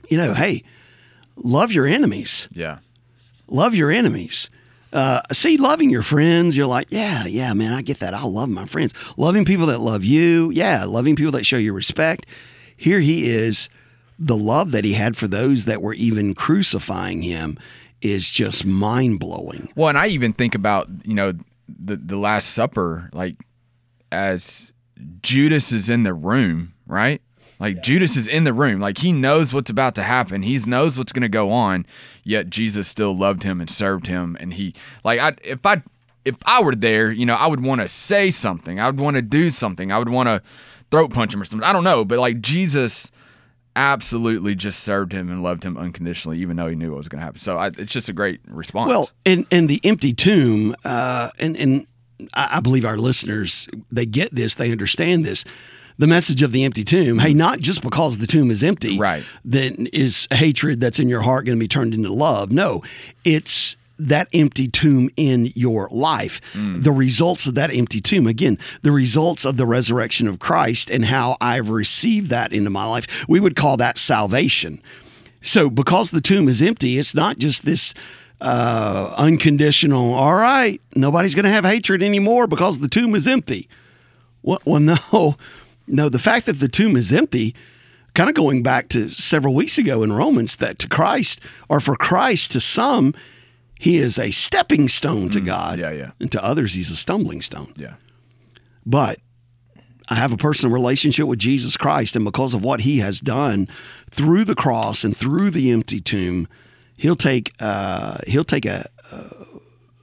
you 0.08 0.16
know, 0.18 0.34
hey, 0.34 0.62
love 1.36 1.72
your 1.72 1.86
enemies 1.86 2.48
yeah 2.52 2.78
love 3.48 3.74
your 3.74 3.90
enemies. 3.90 4.48
Uh, 4.92 5.20
see, 5.32 5.56
loving 5.56 5.90
your 5.90 6.02
friends, 6.02 6.56
you're 6.56 6.66
like, 6.66 6.86
yeah, 6.90 7.24
yeah, 7.26 7.52
man, 7.52 7.72
I 7.72 7.82
get 7.82 7.98
that. 8.00 8.12
I 8.14 8.22
love 8.22 8.48
my 8.48 8.64
friends. 8.66 8.92
Loving 9.16 9.44
people 9.44 9.66
that 9.66 9.78
love 9.80 10.04
you, 10.04 10.50
yeah, 10.52 10.84
loving 10.84 11.16
people 11.16 11.32
that 11.32 11.44
show 11.46 11.56
you 11.56 11.72
respect. 11.72 12.26
Here 12.76 13.00
he 13.00 13.28
is. 13.28 13.68
The 14.22 14.36
love 14.36 14.70
that 14.72 14.84
he 14.84 14.92
had 14.92 15.16
for 15.16 15.26
those 15.26 15.64
that 15.64 15.80
were 15.82 15.94
even 15.94 16.34
crucifying 16.34 17.22
him 17.22 17.58
is 18.02 18.30
just 18.30 18.64
mind 18.64 19.18
blowing. 19.20 19.68
well 19.76 19.88
and 19.88 19.98
i 19.98 20.06
even 20.06 20.32
think 20.32 20.54
about 20.54 20.88
you 21.04 21.14
know 21.14 21.32
the 21.68 21.96
the 21.96 22.16
last 22.16 22.50
supper 22.50 23.10
like 23.12 23.36
as 24.10 24.72
judas 25.22 25.70
is 25.72 25.90
in 25.90 26.02
the 26.02 26.14
room 26.14 26.72
right? 26.86 27.20
Like 27.58 27.82
judas 27.82 28.16
is 28.16 28.26
in 28.26 28.44
the 28.44 28.54
room. 28.54 28.80
Like 28.80 28.98
he 28.98 29.12
knows 29.12 29.52
what's 29.52 29.70
about 29.70 29.94
to 29.96 30.02
happen. 30.02 30.42
He 30.42 30.58
knows 30.60 30.96
what's 30.96 31.12
going 31.12 31.22
to 31.22 31.28
go 31.28 31.50
on 31.50 31.86
yet 32.24 32.48
jesus 32.48 32.88
still 32.88 33.14
loved 33.16 33.42
him 33.42 33.60
and 33.60 33.68
served 33.68 34.06
him. 34.06 34.36
And 34.40 34.54
he 34.54 34.74
like 35.04 35.20
i 35.20 35.34
if 35.44 35.64
i 35.66 35.82
if 36.24 36.36
i 36.44 36.62
were 36.62 36.74
there 36.74 37.10
you 37.12 37.26
know 37.26 37.34
i 37.34 37.46
would 37.46 37.62
want 37.62 37.82
to 37.82 37.88
say 37.88 38.30
something. 38.30 38.80
I 38.80 38.86
would 38.86 38.98
want 38.98 39.16
to 39.16 39.22
do 39.22 39.50
something. 39.50 39.92
I 39.92 39.98
would 39.98 40.08
want 40.08 40.28
to 40.28 40.42
throat 40.90 41.12
punch 41.12 41.34
him 41.34 41.42
or 41.42 41.44
something. 41.44 41.68
I 41.68 41.72
don't 41.74 41.84
know. 41.84 42.04
But 42.04 42.18
like 42.18 42.40
jesus 42.40 43.10
absolutely 43.76 44.54
just 44.54 44.80
served 44.80 45.12
him 45.12 45.30
and 45.30 45.42
loved 45.42 45.64
him 45.64 45.76
unconditionally 45.76 46.38
even 46.38 46.56
though 46.56 46.66
he 46.66 46.74
knew 46.76 46.90
what 46.90 46.98
was 46.98 47.08
going 47.08 47.20
to 47.20 47.24
happen 47.24 47.40
so 47.40 47.56
I, 47.56 47.68
it's 47.68 47.92
just 47.92 48.08
a 48.08 48.12
great 48.12 48.40
response 48.48 48.88
Well, 48.88 49.10
and 49.24 49.46
and 49.50 49.68
the 49.68 49.80
empty 49.84 50.12
tomb, 50.12 50.74
uh, 50.84 51.30
and 51.38 51.56
and 51.56 51.86
I 52.34 52.60
believe 52.60 52.84
our 52.84 52.98
listeners 52.98 53.68
they 53.90 54.04
get 54.06 54.34
this, 54.34 54.54
they 54.56 54.70
understand 54.72 55.24
this. 55.24 55.44
The 55.96 56.06
message 56.06 56.42
of 56.42 56.52
the 56.52 56.64
empty 56.64 56.82
tomb. 56.82 57.18
Hey, 57.18 57.34
not 57.34 57.58
just 57.60 57.82
because 57.82 58.18
the 58.18 58.26
tomb 58.26 58.50
is 58.50 58.64
empty, 58.64 58.98
Right. 58.98 59.22
Then 59.44 59.86
is 59.92 60.26
hatred 60.32 60.80
that's 60.80 60.98
in 60.98 61.08
your 61.10 61.20
heart 61.20 61.44
going 61.44 61.58
to 61.58 61.60
be 61.60 61.68
turned 61.68 61.92
into 61.92 62.10
love? 62.12 62.52
No, 62.52 62.82
it's 63.24 63.76
that 64.08 64.28
empty 64.32 64.68
tomb 64.68 65.10
in 65.16 65.52
your 65.54 65.88
life. 65.90 66.40
The 66.82 66.92
results 66.92 67.46
of 67.46 67.54
that 67.54 67.72
empty 67.72 68.00
tomb, 68.00 68.26
again, 68.26 68.58
the 68.82 68.92
results 68.92 69.44
of 69.44 69.56
the 69.56 69.66
resurrection 69.66 70.26
of 70.28 70.38
Christ 70.38 70.90
and 70.90 71.04
how 71.04 71.36
I've 71.40 71.68
received 71.68 72.30
that 72.30 72.52
into 72.52 72.70
my 72.70 72.84
life, 72.86 73.28
we 73.28 73.40
would 73.40 73.56
call 73.56 73.76
that 73.76 73.98
salvation. 73.98 74.82
So, 75.42 75.70
because 75.70 76.10
the 76.10 76.20
tomb 76.20 76.48
is 76.48 76.60
empty, 76.60 76.98
it's 76.98 77.14
not 77.14 77.38
just 77.38 77.64
this 77.64 77.94
uh, 78.40 79.14
unconditional, 79.16 80.14
all 80.14 80.34
right, 80.34 80.80
nobody's 80.94 81.34
going 81.34 81.44
to 81.44 81.50
have 81.50 81.64
hatred 81.64 82.02
anymore 82.02 82.46
because 82.46 82.78
the 82.78 82.88
tomb 82.88 83.14
is 83.14 83.26
empty. 83.28 83.68
Well, 84.42 84.60
well, 84.64 84.80
no, 85.12 85.36
no, 85.86 86.08
the 86.08 86.18
fact 86.18 86.46
that 86.46 86.60
the 86.60 86.68
tomb 86.68 86.96
is 86.96 87.12
empty, 87.12 87.54
kind 88.14 88.28
of 88.28 88.34
going 88.34 88.62
back 88.62 88.88
to 88.88 89.08
several 89.10 89.54
weeks 89.54 89.78
ago 89.78 90.02
in 90.02 90.12
Romans, 90.12 90.56
that 90.56 90.78
to 90.80 90.88
Christ, 90.88 91.40
or 91.68 91.80
for 91.80 91.96
Christ, 91.96 92.52
to 92.52 92.60
some, 92.60 93.14
he 93.82 93.96
is 93.96 94.18
a 94.18 94.30
stepping 94.30 94.88
stone 94.88 95.30
to 95.30 95.40
God. 95.40 95.78
yeah, 95.78 95.90
yeah. 95.90 96.10
And 96.20 96.30
to 96.32 96.44
others, 96.44 96.74
he's 96.74 96.90
a 96.90 96.96
stumbling 96.96 97.40
stone. 97.40 97.72
Yeah. 97.76 97.94
But 98.84 99.20
I 100.08 100.16
have 100.16 100.32
a 100.32 100.36
personal 100.36 100.72
relationship 100.74 101.26
with 101.26 101.38
Jesus 101.38 101.76
Christ, 101.78 102.14
and 102.16 102.24
because 102.24 102.52
of 102.52 102.62
what 102.62 102.80
He 102.82 102.98
has 102.98 103.20
done 103.20 103.68
through 104.10 104.44
the 104.44 104.54
cross 104.54 105.02
and 105.04 105.16
through 105.16 105.50
the 105.50 105.70
empty 105.70 106.00
tomb, 106.00 106.46
He'll 106.96 107.16
take 107.16 107.54
uh, 107.60 108.18
He'll 108.26 108.44
take 108.44 108.66
a, 108.66 108.90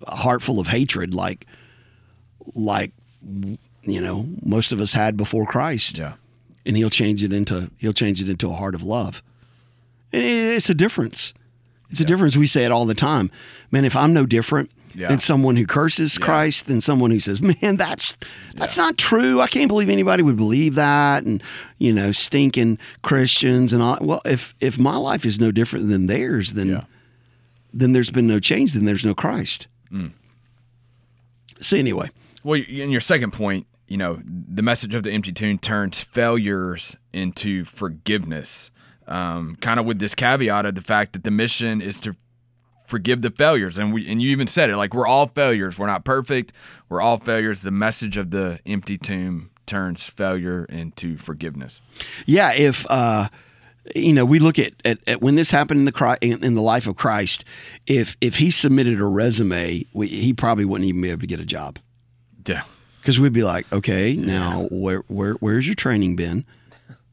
a 0.03 0.15
heart 0.15 0.41
full 0.41 0.59
of 0.59 0.67
hatred, 0.69 1.13
like 1.13 1.45
like 2.55 2.93
you 3.83 4.01
know 4.01 4.27
most 4.43 4.71
of 4.71 4.79
us 4.79 4.93
had 4.93 5.17
before 5.17 5.45
Christ, 5.45 5.97
Yeah. 5.99 6.13
and 6.65 6.77
He'll 6.77 6.89
change 6.89 7.23
it 7.23 7.33
into 7.33 7.69
He'll 7.77 7.93
change 7.93 8.21
it 8.21 8.29
into 8.29 8.49
a 8.49 8.53
heart 8.55 8.73
of 8.75 8.81
love. 8.83 9.21
And 10.13 10.23
it's 10.23 10.69
a 10.69 10.73
difference. 10.75 11.33
It's 11.89 11.99
a 11.99 12.05
difference. 12.05 12.35
We 12.37 12.47
say 12.47 12.65
it 12.65 12.71
all 12.71 12.85
the 12.85 12.93
time, 12.95 13.31
man. 13.71 13.85
If 13.85 13.95
I'm 13.95 14.13
no 14.13 14.25
different. 14.25 14.71
Yeah. 14.95 15.09
Than 15.09 15.19
someone 15.19 15.57
who 15.57 15.67
curses 15.67 16.17
Christ, 16.17 16.65
than 16.65 16.81
someone 16.81 17.11
who 17.11 17.19
says, 17.19 17.39
"Man, 17.61 17.75
that's 17.75 18.17
that's 18.55 18.77
not 18.77 18.97
true. 18.97 19.39
I 19.39 19.45
can't 19.47 19.67
believe 19.67 19.89
anybody 19.89 20.23
would 20.23 20.37
believe 20.37 20.73
that." 20.73 21.23
And 21.23 21.43
you 21.77 21.93
know, 21.93 22.11
stinking 22.11 22.79
Christians 23.03 23.73
and 23.73 23.83
all. 23.83 23.99
Well, 24.01 24.21
if 24.25 24.55
if 24.59 24.79
my 24.79 24.95
life 24.97 25.23
is 25.23 25.39
no 25.39 25.51
different 25.51 25.89
than 25.89 26.07
theirs, 26.07 26.53
then 26.53 26.69
Yeah. 26.69 26.83
then 27.71 27.91
there's 27.91 28.09
been 28.09 28.25
no 28.25 28.39
change. 28.39 28.73
Then 28.73 28.85
there's 28.85 29.05
no 29.05 29.13
Christ. 29.13 29.67
Mm. 29.93 30.13
So 31.59 31.77
anyway, 31.77 32.09
Well, 32.43 32.59
in 32.67 32.89
your 32.89 33.01
second 33.01 33.33
point, 33.33 33.67
you 33.87 33.97
know, 33.97 34.19
the 34.25 34.63
message 34.63 34.95
of 34.95 35.03
the 35.03 35.11
empty 35.11 35.31
tomb 35.31 35.59
turns 35.59 36.01
failures 36.01 36.95
into 37.13 37.65
forgiveness. 37.65 38.71
Um, 39.07 39.55
kind 39.61 39.79
of 39.79 39.85
with 39.85 39.99
this 39.99 40.13
caveat 40.13 40.65
of 40.65 40.75
the 40.75 40.81
fact 40.81 41.13
that 41.13 41.23
the 41.23 41.31
mission 41.31 41.81
is 41.81 41.99
to 42.01 42.15
forgive 42.85 43.21
the 43.21 43.31
failures, 43.31 43.77
and 43.77 43.93
we 43.93 44.07
and 44.07 44.21
you 44.21 44.29
even 44.31 44.47
said 44.47 44.69
it 44.69 44.77
like 44.77 44.93
we're 44.93 45.07
all 45.07 45.27
failures. 45.27 45.77
We're 45.77 45.87
not 45.87 46.03
perfect. 46.03 46.51
We're 46.89 47.01
all 47.01 47.17
failures. 47.17 47.61
The 47.61 47.71
message 47.71 48.17
of 48.17 48.31
the 48.31 48.59
empty 48.65 48.97
tomb 48.97 49.51
turns 49.65 50.03
failure 50.03 50.65
into 50.65 51.17
forgiveness. 51.17 51.81
yeah. 52.25 52.53
If 52.53 52.85
uh, 52.89 53.29
you 53.95 54.13
know, 54.13 54.25
we 54.25 54.39
look 54.39 54.59
at, 54.59 54.73
at, 54.83 54.99
at 55.07 55.21
when 55.21 55.35
this 55.35 55.51
happened 55.51 55.79
in 55.79 55.85
the 55.85 55.91
Chri- 55.91 56.17
in, 56.21 56.53
the 56.53 56.61
life 56.61 56.87
of 56.87 56.95
Christ. 56.95 57.45
If 57.85 58.17
if 58.21 58.37
he 58.37 58.51
submitted 58.51 58.99
a 58.99 59.05
resume, 59.05 59.85
we, 59.93 60.07
he 60.07 60.33
probably 60.33 60.65
wouldn't 60.65 60.87
even 60.87 61.01
be 61.01 61.09
able 61.09 61.21
to 61.21 61.27
get 61.27 61.39
a 61.39 61.45
job. 61.45 61.79
Yeah. 62.45 62.63
because 63.01 63.19
we'd 63.19 63.33
be 63.33 63.43
like, 63.43 63.71
okay, 63.71 64.15
now 64.15 64.67
where 64.71 64.99
where 65.07 65.33
where's 65.33 65.65
your 65.65 65.75
training 65.75 66.15
been? 66.15 66.45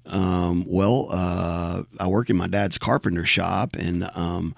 Um, 0.06 0.64
well, 0.66 1.08
uh, 1.10 1.84
I 1.98 2.06
work 2.06 2.30
in 2.30 2.36
my 2.36 2.46
dad's 2.46 2.78
carpenter 2.78 3.24
shop, 3.24 3.76
and 3.76 4.10
um, 4.14 4.54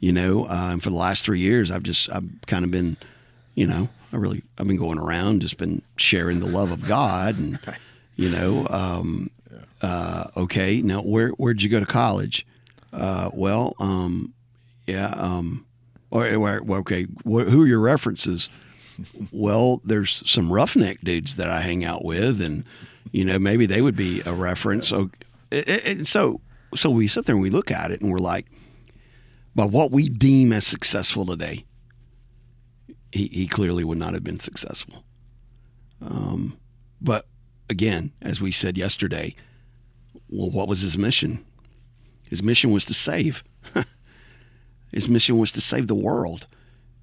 you 0.00 0.12
know, 0.12 0.46
uh, 0.46 0.70
and 0.72 0.82
for 0.82 0.90
the 0.90 0.96
last 0.96 1.24
three 1.24 1.40
years, 1.40 1.70
I've 1.70 1.82
just 1.82 2.10
I've 2.10 2.28
kind 2.46 2.64
of 2.64 2.70
been, 2.70 2.96
you 3.54 3.66
know, 3.66 3.88
I 4.12 4.16
really 4.16 4.42
I've 4.58 4.66
been 4.66 4.76
going 4.76 4.98
around, 4.98 5.42
just 5.42 5.58
been 5.58 5.82
sharing 5.96 6.40
the 6.40 6.46
love 6.46 6.70
of 6.70 6.86
God, 6.86 7.38
and 7.38 7.58
you 8.16 8.28
know, 8.28 8.66
um, 8.68 9.30
uh, 9.82 10.28
okay, 10.36 10.82
now 10.82 11.02
where 11.02 11.30
where'd 11.30 11.62
you 11.62 11.68
go 11.68 11.80
to 11.80 11.86
college? 11.86 12.46
Uh, 12.92 13.30
well, 13.32 13.76
um, 13.78 14.34
yeah, 14.86 15.14
um, 15.16 15.64
or, 16.10 16.26
or 16.34 16.60
okay, 16.78 17.04
wh- 17.24 17.48
who 17.48 17.62
are 17.62 17.66
your 17.66 17.80
references? 17.80 18.50
well, 19.32 19.80
there's 19.84 20.28
some 20.28 20.52
roughneck 20.52 21.00
dudes 21.02 21.36
that 21.36 21.48
I 21.48 21.60
hang 21.60 21.84
out 21.84 22.04
with, 22.04 22.40
and 22.40 22.64
you 23.12 23.24
know 23.24 23.38
maybe 23.38 23.66
they 23.66 23.82
would 23.82 23.96
be 23.96 24.22
a 24.24 24.32
reference. 24.32 24.88
So, 24.88 25.10
and 25.50 26.06
so 26.06 26.40
so 26.74 26.90
we 26.90 27.08
sit 27.08 27.26
there 27.26 27.34
and 27.34 27.42
we 27.42 27.50
look 27.50 27.70
at 27.70 27.90
it 27.90 28.00
and 28.00 28.10
we're 28.10 28.18
like, 28.18 28.46
by 29.54 29.64
what 29.64 29.90
we 29.90 30.08
deem 30.08 30.52
as 30.52 30.66
successful 30.66 31.26
today, 31.26 31.64
he, 33.12 33.26
he 33.28 33.48
clearly 33.48 33.82
would 33.82 33.98
not 33.98 34.14
have 34.14 34.22
been 34.22 34.38
successful. 34.38 35.04
Um, 36.00 36.56
but 37.00 37.26
again, 37.68 38.12
as 38.22 38.40
we 38.40 38.52
said 38.52 38.78
yesterday, 38.78 39.34
well, 40.28 40.50
what 40.50 40.68
was 40.68 40.80
his 40.80 40.96
mission? 40.96 41.44
His 42.28 42.42
mission 42.42 42.70
was 42.70 42.84
to 42.86 42.94
save. 42.94 43.42
his 44.92 45.08
mission 45.08 45.38
was 45.38 45.50
to 45.52 45.60
save 45.60 45.88
the 45.88 45.94
world, 45.94 46.46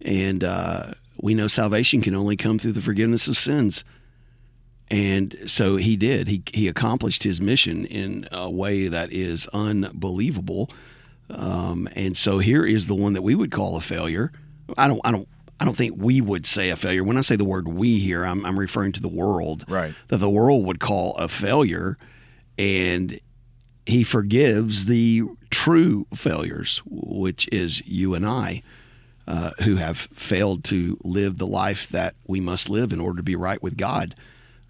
and 0.02 0.44
uh, 0.44 0.94
we 1.22 1.34
know 1.34 1.48
salvation 1.48 2.02
can 2.02 2.16
only 2.16 2.38
come 2.38 2.58
through 2.58 2.72
the 2.72 2.82
forgiveness 2.82 3.28
of 3.28 3.36
sins. 3.36 3.84
And 4.90 5.38
so 5.48 5.76
he 5.76 5.98
did. 5.98 6.28
He 6.28 6.44
he 6.54 6.68
accomplished 6.68 7.24
his 7.24 7.42
mission 7.42 7.86
in 7.86 8.28
a 8.32 8.50
way 8.50 8.88
that 8.88 9.12
is 9.12 9.48
unbelievable. 9.48 10.70
Um, 11.30 11.90
and 11.94 12.16
so 12.16 12.40
here 12.40 12.66
is 12.66 12.88
the 12.88 12.96
one 12.96 13.14
that 13.14 13.22
we 13.22 13.36
would 13.36 13.52
call 13.52 13.76
a 13.76 13.82
failure. 13.82 14.32
I 14.78 14.88
don't 14.88 15.02
I 15.04 15.12
don't 15.12 15.28
I 15.60 15.66
don't 15.66 15.76
think 15.76 15.96
we 15.98 16.22
would 16.22 16.46
say 16.46 16.70
a 16.70 16.76
failure. 16.76 17.04
When 17.04 17.18
I 17.18 17.22
say 17.22 17.36
the 17.36 17.44
word 17.44 17.68
we 17.68 18.00
here, 18.00 18.24
I'm, 18.24 18.46
I'm 18.46 18.60
referring 18.60 18.92
to 18.94 19.02
the 19.02 19.08
world. 19.08 19.66
Right. 19.68 19.94
That 20.10 20.18
the 20.18 20.30
world 20.30 20.66
would 20.66 20.80
call 20.80 21.16
a 21.16 21.28
failure. 21.28 21.98
And 22.58 23.20
he 23.86 24.04
forgives 24.04 24.86
the 24.86 25.24
true 25.50 26.06
failures, 26.14 26.82
which 26.86 27.48
is 27.52 27.82
you 27.86 28.14
and 28.14 28.26
I, 28.26 28.62
uh, 29.28 29.52
who 29.64 29.78
have 29.78 29.98
failed 29.98 30.64
to 30.66 30.98
live 31.04 31.38
the 31.38 31.48
life 31.48 31.90
that 31.90 32.16
we 32.28 32.40
must 32.40 32.70
live 32.70 32.94
in 32.94 33.00
order 33.00 33.18
to 33.18 33.24
be 33.24 33.36
right 33.36 33.62
with 33.62 33.78
God. 33.78 34.16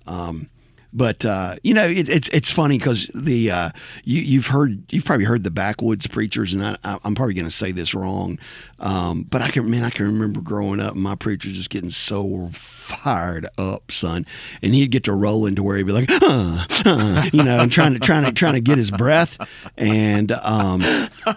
Um, 0.08 0.50
but 0.94 1.26
uh, 1.26 1.58
you 1.64 1.74
know, 1.74 1.88
it, 1.88 2.10
it's 2.10 2.28
it's 2.30 2.50
funny 2.50 2.78
because 2.78 3.12
the 3.14 3.52
uh, 3.52 3.70
you 4.04 4.22
you've 4.22 4.48
heard 4.48 4.82
you've 4.92 5.06
probably 5.06 5.26
heard 5.26 5.44
the 5.44 5.52
backwoods 5.52 6.08
preachers, 6.08 6.54
and 6.54 6.64
I, 6.66 6.78
I'm 6.84 7.14
probably 7.14 7.34
going 7.34 7.46
to 7.46 7.52
say 7.52 7.72
this 7.72 7.94
wrong, 7.94 8.40
um, 8.80 9.24
but 9.24 9.42
I 9.42 9.50
can 9.50 9.70
man 9.70 9.84
I 9.84 9.90
can 9.90 10.06
remember 10.06 10.42
growing 10.42 10.80
up, 10.80 10.94
and 10.94 11.02
my 11.04 11.16
preacher 11.16 11.50
just 11.52 11.70
getting 11.70 11.90
so 11.90 12.50
fired 12.54 13.48
up, 13.58 13.92
son, 13.92 14.26
and 14.62 14.74
he'd 14.74 14.92
get 14.92 15.04
to 15.06 15.14
roll 15.14 15.46
into 15.46 15.64
where 15.64 15.78
he'd 15.78 15.84
be 15.88 15.92
like, 15.92 16.10
uh, 16.12 16.66
uh, 16.86 17.30
you 17.34 17.44
know, 17.44 17.60
and 17.62 17.72
trying 17.72 17.94
to 17.94 18.00
trying 18.00 18.24
to 18.26 18.32
trying 18.32 18.54
to 18.54 18.62
get 18.62 18.78
his 18.78 18.92
breath, 18.92 19.38
and 19.78 20.32
um, 20.32 20.82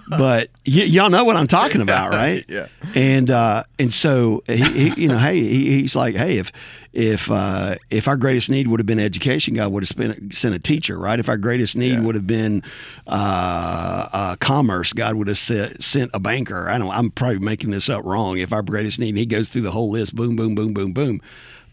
but 0.09 0.51
y- 0.67 0.83
y'all 0.85 1.11
know 1.11 1.25
what 1.25 1.37
I'm 1.37 1.47
talking 1.47 1.81
about, 1.81 2.11
right? 2.13 2.45
Yeah. 2.49 2.67
and 2.95 3.31
uh, 3.31 3.65
and 3.79 3.93
so 3.93 4.43
he, 4.47 4.63
he 4.91 5.03
you 5.03 5.09
know, 5.09 5.19
hey, 5.19 5.41
he, 5.41 5.81
he's 5.81 5.97
like, 5.97 6.15
hey, 6.15 6.39
if 6.39 6.53
if 6.93 7.31
uh, 7.31 7.77
if 7.89 8.07
our 8.09 8.17
greatest 8.17 8.51
need 8.51 8.67
would 8.69 8.81
have 8.81 8.87
been 8.87 8.99
education, 9.01 9.55
God 9.55 9.71
would 9.73 9.83
have 9.85 9.89
spent, 9.89 10.35
sent 10.35 10.55
a 10.55 10.59
teacher, 10.59 10.99
right? 10.99 11.19
If 11.21 11.29
our 11.29 11.37
greatest 11.39 11.77
need 11.77 11.93
Yeah. 11.95 12.01
would 12.01 12.17
have 12.17 12.27
been 12.27 12.63
uh, 13.07 14.09
uh, 14.13 14.37
commerce, 14.37 14.93
God 14.93 15.15
would 15.17 15.29
have 15.29 15.39
sent, 15.39 15.83
sent 15.85 16.11
a 16.15 16.19
banker. 16.21 16.69
I 16.69 16.79
don't. 16.79 16.91
I'm 16.91 17.11
probably 17.11 17.30
making 17.39 17.71
this 17.71 17.89
up 17.89 18.05
wrong. 18.05 18.39
If 18.39 18.53
our 18.53 18.63
greatest 18.63 18.99
need, 18.99 19.17
he 19.17 19.27
goes 19.27 19.49
through 19.49 19.63
the 19.63 19.71
whole 19.71 19.91
list, 19.91 20.15
boom, 20.15 20.37
boom, 20.37 20.55
boom, 20.55 20.73
boom, 20.73 20.93
boom. 20.93 21.21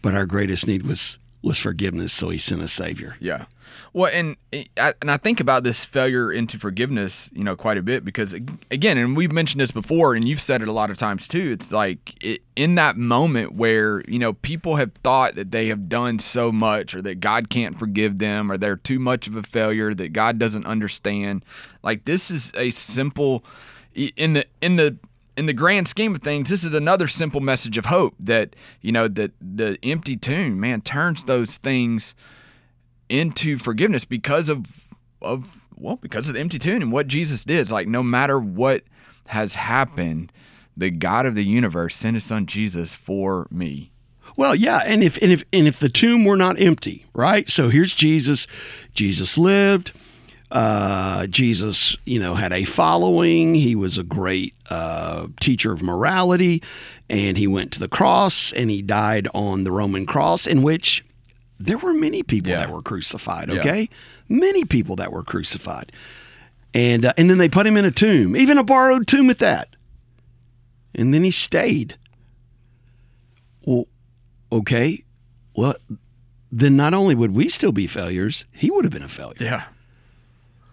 But 0.02 0.14
our 0.14 0.26
greatest 0.26 0.66
need 0.68 0.86
was 0.86 1.18
was 1.42 1.58
forgiveness, 1.58 2.12
so 2.12 2.30
He 2.30 2.38
sent 2.38 2.62
a 2.62 2.68
Savior. 2.68 3.16
Yeah. 3.20 3.46
Well, 3.92 4.10
and 4.12 4.36
eh, 4.52 4.64
I, 4.76 4.94
and 5.00 5.10
I 5.10 5.16
think 5.16 5.40
about 5.40 5.64
this 5.64 5.84
failure 5.84 6.32
into 6.32 6.58
forgiveness, 6.58 7.30
you 7.32 7.44
know, 7.44 7.56
quite 7.56 7.78
a 7.78 7.82
bit 7.82 8.04
because 8.04 8.34
again, 8.70 8.98
and 8.98 9.16
we've 9.16 9.32
mentioned 9.32 9.60
this 9.60 9.70
before, 9.70 10.14
and 10.14 10.26
you've 10.26 10.40
said 10.40 10.62
it 10.62 10.68
a 10.68 10.72
lot 10.72 10.90
of 10.90 10.98
times 10.98 11.28
too. 11.28 11.52
It's 11.52 11.72
like 11.72 12.22
it, 12.22 12.42
in 12.56 12.74
that 12.74 12.96
moment 12.96 13.54
where 13.54 14.02
you 14.08 14.18
know 14.18 14.34
people 14.34 14.76
have 14.76 14.92
thought 15.02 15.34
that 15.36 15.50
they 15.50 15.68
have 15.68 15.88
done 15.88 16.18
so 16.18 16.52
much, 16.52 16.94
or 16.94 17.02
that 17.02 17.20
God 17.20 17.50
can't 17.50 17.78
forgive 17.78 18.18
them, 18.18 18.50
or 18.50 18.56
they're 18.56 18.76
too 18.76 18.98
much 18.98 19.26
of 19.26 19.36
a 19.36 19.42
failure, 19.42 19.94
that 19.94 20.12
God 20.12 20.38
doesn't 20.38 20.66
understand. 20.66 21.44
Like 21.82 22.04
this 22.04 22.30
is 22.30 22.52
a 22.54 22.70
simple 22.70 23.44
in 23.94 24.34
the 24.34 24.46
in 24.60 24.76
the 24.76 24.96
in 25.38 25.46
the 25.46 25.52
grand 25.52 25.86
scheme 25.86 26.16
of 26.16 26.20
things, 26.20 26.50
this 26.50 26.64
is 26.64 26.74
another 26.74 27.06
simple 27.06 27.40
message 27.40 27.78
of 27.78 27.86
hope 27.86 28.12
that 28.18 28.56
you 28.80 28.90
know 28.90 29.06
that 29.06 29.30
the 29.40 29.78
empty 29.84 30.16
tomb, 30.16 30.58
man, 30.58 30.80
turns 30.80 31.24
those 31.24 31.58
things 31.58 32.16
into 33.08 33.56
forgiveness 33.56 34.04
because 34.04 34.48
of 34.48 34.66
of 35.22 35.64
well 35.76 35.94
because 35.94 36.28
of 36.28 36.34
the 36.34 36.40
empty 36.40 36.58
tomb 36.58 36.82
and 36.82 36.90
what 36.90 37.06
Jesus 37.06 37.44
did. 37.44 37.60
It's 37.60 37.70
like 37.70 37.86
no 37.86 38.02
matter 38.02 38.36
what 38.36 38.82
has 39.28 39.54
happened, 39.54 40.32
the 40.76 40.90
God 40.90 41.24
of 41.24 41.36
the 41.36 41.44
universe 41.44 41.94
sent 41.94 42.14
His 42.14 42.24
Son 42.24 42.44
Jesus 42.44 42.96
for 42.96 43.46
me. 43.48 43.92
Well, 44.36 44.56
yeah, 44.56 44.80
and 44.84 45.04
if 45.04 45.18
and 45.22 45.30
if 45.30 45.44
and 45.52 45.68
if 45.68 45.78
the 45.78 45.88
tomb 45.88 46.24
were 46.24 46.36
not 46.36 46.60
empty, 46.60 47.06
right? 47.14 47.48
So 47.48 47.68
here's 47.68 47.94
Jesus. 47.94 48.48
Jesus 48.92 49.38
lived. 49.38 49.92
Uh, 50.50 51.26
Jesus, 51.26 51.96
you 52.06 52.18
know, 52.18 52.34
had 52.34 52.52
a 52.54 52.64
following. 52.64 53.54
He 53.54 53.74
was 53.74 53.98
a 53.98 54.02
great 54.02 54.54
uh, 54.70 55.26
teacher 55.40 55.72
of 55.72 55.82
morality, 55.82 56.62
and 57.10 57.36
he 57.36 57.46
went 57.46 57.70
to 57.72 57.78
the 57.78 57.88
cross 57.88 58.50
and 58.52 58.70
he 58.70 58.80
died 58.80 59.28
on 59.34 59.64
the 59.64 59.72
Roman 59.72 60.06
cross, 60.06 60.46
in 60.46 60.62
which 60.62 61.04
there 61.58 61.76
were 61.76 61.92
many 61.92 62.22
people 62.22 62.50
Yeah. 62.52 62.60
that 62.60 62.70
were 62.70 62.80
crucified. 62.80 63.50
Yeah. 63.50 63.58
Okay, 63.58 63.88
many 64.28 64.64
people 64.64 64.96
that 64.96 65.12
were 65.12 65.22
crucified, 65.22 65.92
and 66.72 67.04
uh, 67.04 67.12
and 67.18 67.28
then 67.28 67.36
they 67.36 67.48
put 67.50 67.66
him 67.66 67.76
in 67.76 67.84
a 67.84 67.90
tomb, 67.90 68.34
even 68.34 68.56
a 68.56 68.64
borrowed 68.64 69.06
tomb 69.06 69.28
at 69.28 69.38
that, 69.40 69.76
and 70.94 71.12
then 71.12 71.24
he 71.24 71.30
stayed. 71.30 71.96
Well, 73.66 73.86
okay, 74.50 75.04
well, 75.54 75.74
then 76.50 76.74
not 76.76 76.94
only 76.94 77.14
would 77.14 77.34
we 77.34 77.50
still 77.50 77.72
be 77.72 77.86
failures, 77.86 78.46
he 78.50 78.70
would 78.70 78.84
have 78.86 78.92
been 78.92 79.02
a 79.02 79.08
failure 79.08 79.34
Yeah. 79.40 79.64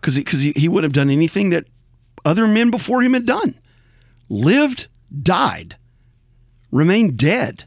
Because 0.05 0.15
because 0.17 0.41
he, 0.41 0.53
he 0.55 0.69
would 0.69 0.83
have 0.83 0.93
done 0.93 1.09
anything 1.09 1.49
that 1.49 1.65
other 2.23 2.45
men 2.47 2.69
before 2.69 3.01
him 3.01 3.15
had 3.15 3.25
done. 3.25 3.55
Lived 4.29 4.87
died 5.23 5.77
remained 6.71 7.17
dead. 7.17 7.63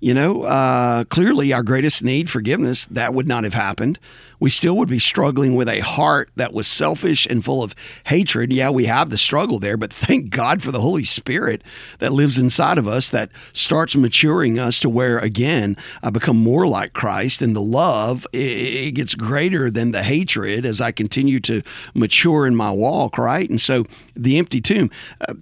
You 0.00 0.14
know 0.14 0.42
uh, 0.42 1.04
clearly 1.04 1.52
our 1.52 1.62
greatest 1.62 2.02
need 2.02 2.28
forgiveness 2.28 2.86
that 2.86 3.14
would 3.14 3.28
not 3.28 3.44
have 3.44 3.54
happened 3.54 4.00
we 4.40 4.50
still 4.50 4.76
would 4.76 4.88
be 4.88 4.98
struggling 4.98 5.54
with 5.54 5.68
a 5.68 5.80
heart 5.80 6.30
that 6.36 6.52
was 6.52 6.66
selfish 6.66 7.26
and 7.26 7.44
full 7.44 7.62
of 7.62 7.74
hatred. 8.06 8.52
Yeah 8.52 8.70
we 8.70 8.86
have 8.86 9.10
the 9.10 9.18
struggle 9.18 9.58
there 9.58 9.76
but 9.76 9.92
thank 10.06 10.30
god 10.30 10.62
for 10.62 10.70
the 10.70 10.80
holy 10.80 11.04
spirit 11.04 11.62
that 11.98 12.12
lives 12.12 12.38
inside 12.38 12.78
of 12.78 12.86
us 12.86 13.10
that 13.10 13.30
starts 13.52 13.96
maturing 13.96 14.58
us 14.58 14.80
to 14.80 14.88
where 14.88 15.18
again 15.18 15.76
i 16.02 16.10
become 16.10 16.36
more 16.36 16.66
like 16.66 16.92
christ 16.92 17.42
and 17.42 17.56
the 17.56 17.60
love 17.60 18.26
it 18.32 18.92
gets 18.92 19.14
greater 19.14 19.70
than 19.70 19.92
the 19.92 20.02
hatred 20.02 20.64
as 20.64 20.80
i 20.80 20.92
continue 20.92 21.40
to 21.40 21.62
mature 21.94 22.46
in 22.46 22.54
my 22.54 22.70
walk 22.70 23.16
right? 23.18 23.48
And 23.48 23.60
so 23.60 23.84
the 24.14 24.38
empty 24.38 24.60
tomb 24.60 24.90
uh, 25.28 25.34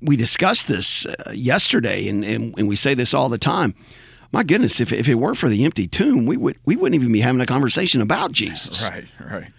we 0.00 0.16
discussed 0.16 0.68
this 0.68 1.06
uh, 1.06 1.32
yesterday 1.34 2.08
and, 2.08 2.24
and, 2.24 2.54
and 2.58 2.68
we 2.68 2.76
say 2.76 2.94
this 2.94 3.14
all 3.14 3.28
the 3.28 3.38
time 3.38 3.74
my 4.34 4.42
goodness, 4.42 4.80
if, 4.80 4.92
if 4.92 5.08
it 5.08 5.14
weren't 5.14 5.38
for 5.38 5.48
the 5.48 5.64
empty 5.64 5.86
tomb, 5.86 6.26
we 6.26 6.36
would 6.36 6.58
we 6.64 6.74
wouldn't 6.74 7.00
even 7.00 7.12
be 7.12 7.20
having 7.20 7.40
a 7.40 7.46
conversation 7.46 8.00
about 8.00 8.32
Jesus. 8.32 8.88
Right. 8.94 9.06
Right. 9.20 9.52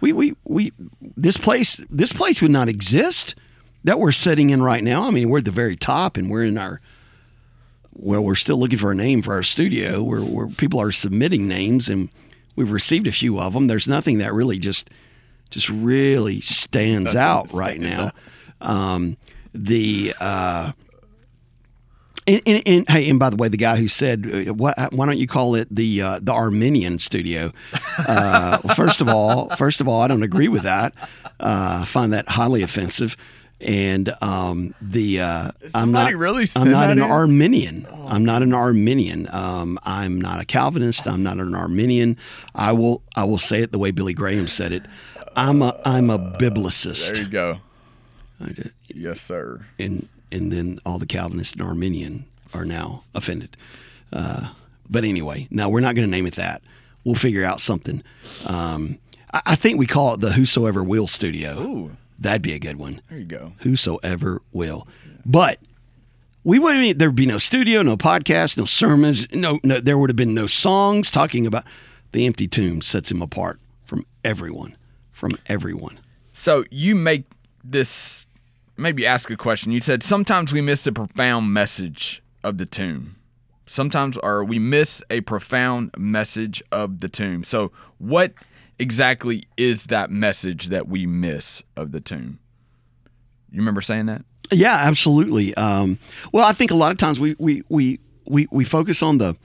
We 0.00 0.12
we 0.12 0.36
we 0.44 0.72
this 1.16 1.36
place 1.36 1.80
this 1.90 2.12
place 2.12 2.40
would 2.40 2.52
not 2.52 2.68
exist 2.68 3.34
that 3.82 3.98
we're 3.98 4.12
sitting 4.12 4.50
in 4.50 4.62
right 4.62 4.82
now. 4.82 5.08
I 5.08 5.10
mean, 5.10 5.28
we're 5.28 5.38
at 5.38 5.44
the 5.44 5.50
very 5.50 5.76
top, 5.76 6.16
and 6.16 6.30
we're 6.30 6.44
in 6.44 6.56
our 6.56 6.80
well, 7.94 8.22
we're 8.22 8.36
still 8.36 8.56
looking 8.56 8.78
for 8.78 8.92
a 8.92 8.94
name 8.94 9.22
for 9.22 9.34
our 9.34 9.42
studio. 9.42 10.02
Where 10.02 10.20
where 10.20 10.46
people 10.46 10.80
are 10.80 10.92
submitting 10.92 11.48
names, 11.48 11.88
and 11.88 12.08
we've 12.54 12.70
received 12.70 13.08
a 13.08 13.12
few 13.12 13.40
of 13.40 13.54
them. 13.54 13.66
There's 13.66 13.88
nothing 13.88 14.18
that 14.18 14.32
really 14.32 14.58
just 14.60 14.88
just 15.50 15.68
really 15.68 16.40
stands 16.40 17.16
out 17.28 17.52
right 17.52 17.80
now. 17.80 18.12
Um, 18.60 19.16
the 19.52 20.14
uh, 20.20 20.72
and, 22.26 22.40
and, 22.46 22.62
and 22.66 22.88
hey, 22.88 23.08
and 23.10 23.18
by 23.18 23.30
the 23.30 23.36
way, 23.36 23.48
the 23.48 23.56
guy 23.56 23.76
who 23.76 23.88
said, 23.88 24.26
uh, 24.48 24.54
"What? 24.54 24.76
Why 24.92 25.06
don't 25.06 25.18
you 25.18 25.26
call 25.26 25.54
it 25.54 25.68
the 25.74 26.02
uh, 26.02 26.18
the 26.22 26.32
Armenian 26.32 26.98
studio?" 26.98 27.52
Uh, 27.98 28.58
first 28.74 29.00
of 29.00 29.08
all, 29.08 29.48
first 29.56 29.80
of 29.80 29.88
all, 29.88 30.00
I 30.00 30.08
don't 30.08 30.22
agree 30.22 30.48
with 30.48 30.62
that. 30.62 30.94
Uh, 31.40 31.80
I 31.82 31.84
find 31.84 32.12
that 32.12 32.28
highly 32.28 32.62
offensive. 32.62 33.16
And 33.60 34.12
um, 34.20 34.74
the 34.80 35.20
uh, 35.20 35.50
I'm 35.72 35.92
not 35.92 36.12
really 36.14 36.48
I'm 36.56 36.70
not 36.72 36.90
an 36.90 36.98
here? 36.98 37.06
Arminian. 37.06 37.86
I'm 38.08 38.24
not 38.24 38.42
an 38.42 38.52
Arminian. 38.52 39.28
Um, 39.32 39.78
I'm 39.84 40.20
not 40.20 40.40
a 40.40 40.44
Calvinist. 40.44 41.06
I'm 41.06 41.22
not 41.22 41.38
an 41.38 41.54
Arminian. 41.54 42.16
I 42.56 42.72
will 42.72 43.02
I 43.14 43.22
will 43.22 43.38
say 43.38 43.62
it 43.62 43.70
the 43.70 43.78
way 43.78 43.92
Billy 43.92 44.14
Graham 44.14 44.48
said 44.48 44.72
it. 44.72 44.82
I'm 45.36 45.62
a 45.62 45.80
I'm 45.84 46.10
a 46.10 46.18
biblicist. 46.18 47.12
There 47.14 47.22
you 47.22 47.28
go. 47.28 47.58
I 48.40 48.46
did- 48.48 48.72
Yes, 48.94 49.20
sir. 49.20 49.64
and 49.78 50.08
and 50.32 50.52
then 50.52 50.80
all 50.84 50.98
the 50.98 51.06
Calvinists 51.06 51.54
and 51.54 51.62
Arminian 51.62 52.24
are 52.54 52.64
now 52.64 53.04
offended. 53.14 53.56
Uh, 54.12 54.52
but 54.88 55.04
anyway, 55.04 55.46
no, 55.50 55.68
we're 55.68 55.80
not 55.80 55.94
going 55.94 56.06
to 56.06 56.10
name 56.10 56.26
it 56.26 56.34
that. 56.34 56.62
We'll 57.04 57.14
figure 57.14 57.44
out 57.44 57.60
something. 57.60 58.02
Um, 58.46 58.98
I, 59.32 59.42
I 59.46 59.54
think 59.56 59.78
we 59.78 59.86
call 59.86 60.14
it 60.14 60.20
the 60.20 60.32
Whosoever 60.32 60.82
Will 60.82 61.06
Studio. 61.06 61.60
Ooh. 61.60 61.96
That'd 62.18 62.42
be 62.42 62.52
a 62.52 62.58
good 62.58 62.76
one. 62.76 63.00
There 63.08 63.18
you 63.18 63.24
go. 63.24 63.52
Whosoever 63.58 64.42
will. 64.52 64.86
But 65.26 65.58
we 66.44 66.58
wouldn't. 66.58 66.98
There'd 66.98 67.16
be 67.16 67.26
no 67.26 67.38
studio, 67.38 67.82
no 67.82 67.96
podcast, 67.96 68.56
no 68.56 68.64
sermons. 68.64 69.26
No, 69.32 69.58
no. 69.64 69.80
There 69.80 69.98
would 69.98 70.10
have 70.10 70.16
been 70.16 70.34
no 70.34 70.46
songs 70.46 71.10
talking 71.10 71.46
about 71.46 71.64
the 72.12 72.26
empty 72.26 72.46
tomb. 72.46 72.80
Sets 72.80 73.10
him 73.10 73.22
apart 73.22 73.58
from 73.82 74.06
everyone. 74.24 74.76
From 75.10 75.36
everyone. 75.46 75.98
So 76.32 76.64
you 76.70 76.94
make 76.94 77.24
this 77.64 78.26
maybe 78.76 79.06
ask 79.06 79.30
a 79.30 79.36
question. 79.36 79.72
You 79.72 79.80
said 79.80 80.02
sometimes 80.02 80.52
we 80.52 80.60
miss 80.60 80.82
the 80.82 80.92
profound 80.92 81.52
message 81.52 82.22
of 82.42 82.58
the 82.58 82.66
tomb. 82.66 83.16
Sometimes 83.66 84.16
or 84.18 84.44
we 84.44 84.58
miss 84.58 85.02
a 85.08 85.20
profound 85.22 85.92
message 85.96 86.62
of 86.72 87.00
the 87.00 87.08
tomb. 87.08 87.44
So 87.44 87.72
what 87.98 88.34
exactly 88.78 89.44
is 89.56 89.86
that 89.86 90.10
message 90.10 90.68
that 90.68 90.88
we 90.88 91.06
miss 91.06 91.62
of 91.76 91.92
the 91.92 92.00
tomb? 92.00 92.38
You 93.50 93.58
remember 93.58 93.82
saying 93.82 94.06
that? 94.06 94.24
Yeah, 94.50 94.74
absolutely. 94.74 95.54
Um, 95.54 95.98
well, 96.32 96.44
I 96.44 96.52
think 96.52 96.70
a 96.70 96.74
lot 96.74 96.90
of 96.90 96.98
times 96.98 97.20
we 97.20 97.36
we 97.38 97.62
we 97.68 98.00
we 98.26 98.48
we 98.50 98.64
focus 98.64 99.02
on 99.02 99.18
the 99.18 99.36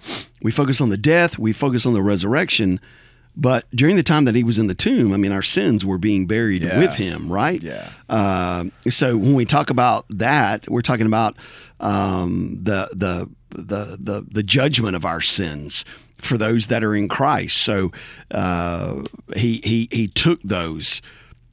we 0.41 0.51
focus 0.51 0.81
on 0.81 0.89
the 0.89 0.97
death, 0.97 1.37
we 1.37 1.53
focus 1.53 1.85
on 1.85 1.93
the 1.93 2.01
resurrection, 2.01 2.79
but 3.39 3.65
during 3.75 3.95
the 3.95 4.03
time 4.03 4.25
that 4.25 4.35
he 4.35 4.43
was 4.43 4.57
in 4.59 4.67
the 4.67 4.75
tomb, 4.75 5.13
I 5.13 5.17
mean, 5.17 5.31
our 5.31 5.41
sins 5.43 5.85
were 5.85 5.97
being 5.99 6.25
buried 6.25 6.63
Yeah. 6.63 6.79
with 6.79 6.95
him, 6.95 7.31
right? 7.31 7.61
Yeah. 7.61 7.89
Uh, 8.09 8.65
so 8.89 9.15
when 9.15 9.33
we 9.35 9.45
talk 9.45 9.69
about 9.69 10.05
that, 10.09 10.67
we're 10.69 10.81
talking 10.81 11.05
about 11.05 11.35
um, 11.79 12.59
the, 12.63 12.89
the 12.93 13.29
the 13.51 13.97
the 13.99 14.25
the 14.29 14.43
judgment 14.43 14.95
of 14.95 15.05
our 15.05 15.21
sins 15.21 15.85
for 16.17 16.37
those 16.37 16.67
that 16.67 16.83
are 16.83 16.95
in 16.95 17.07
Christ. 17.07 17.57
So 17.57 17.91
uh, 18.31 19.03
he 19.35 19.61
he 19.63 19.87
he 19.91 20.07
took 20.07 20.41
those 20.41 21.01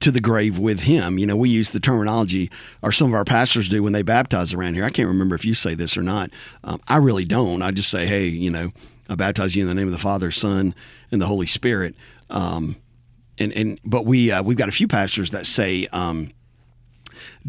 to 0.01 0.11
the 0.11 0.21
grave 0.21 0.59
with 0.59 0.81
him. 0.81 1.19
You 1.19 1.27
know, 1.27 1.37
we 1.37 1.49
use 1.51 1.71
the 1.73 1.81
terminology, 1.81 2.51
or 2.83 2.93
some 2.93 3.09
of 3.09 3.15
our 3.15 3.25
pastors 3.25 3.69
do 3.69 3.83
when 3.83 3.93
they 3.93 4.03
baptize 4.03 4.53
around 4.53 4.75
here. 4.75 4.85
I 4.85 4.91
can't 4.91 5.09
remember 5.09 5.35
if 5.35 5.45
you 5.45 5.55
say 5.55 5.75
this 5.75 5.97
or 5.97 6.03
not. 6.03 6.31
Um, 6.65 6.81
I 6.89 6.97
really 6.97 7.25
don't. 7.25 7.63
I 7.63 7.71
just 7.71 7.91
say, 7.91 8.07
hey, 8.07 8.27
you 8.27 8.51
know, 8.51 8.73
I 9.09 9.15
baptize 9.15 9.55
you 9.55 9.63
in 9.63 9.69
the 9.69 9.75
name 9.75 9.87
of 9.87 9.93
the 9.93 9.99
Father, 9.99 10.31
Son, 10.31 10.75
and 11.15 11.23
the 11.23 11.27
Holy 11.27 11.47
Spirit. 11.47 11.95
Um, 12.29 12.77
and 13.39 13.53
and 13.53 13.81
but 13.85 14.05
we 14.05 14.31
uh, 14.31 14.43
we've 14.43 14.59
got 14.59 14.69
a 14.69 14.73
few 14.73 14.87
pastors 14.89 15.31
that 15.31 15.47
say 15.47 15.87
um, 15.93 16.29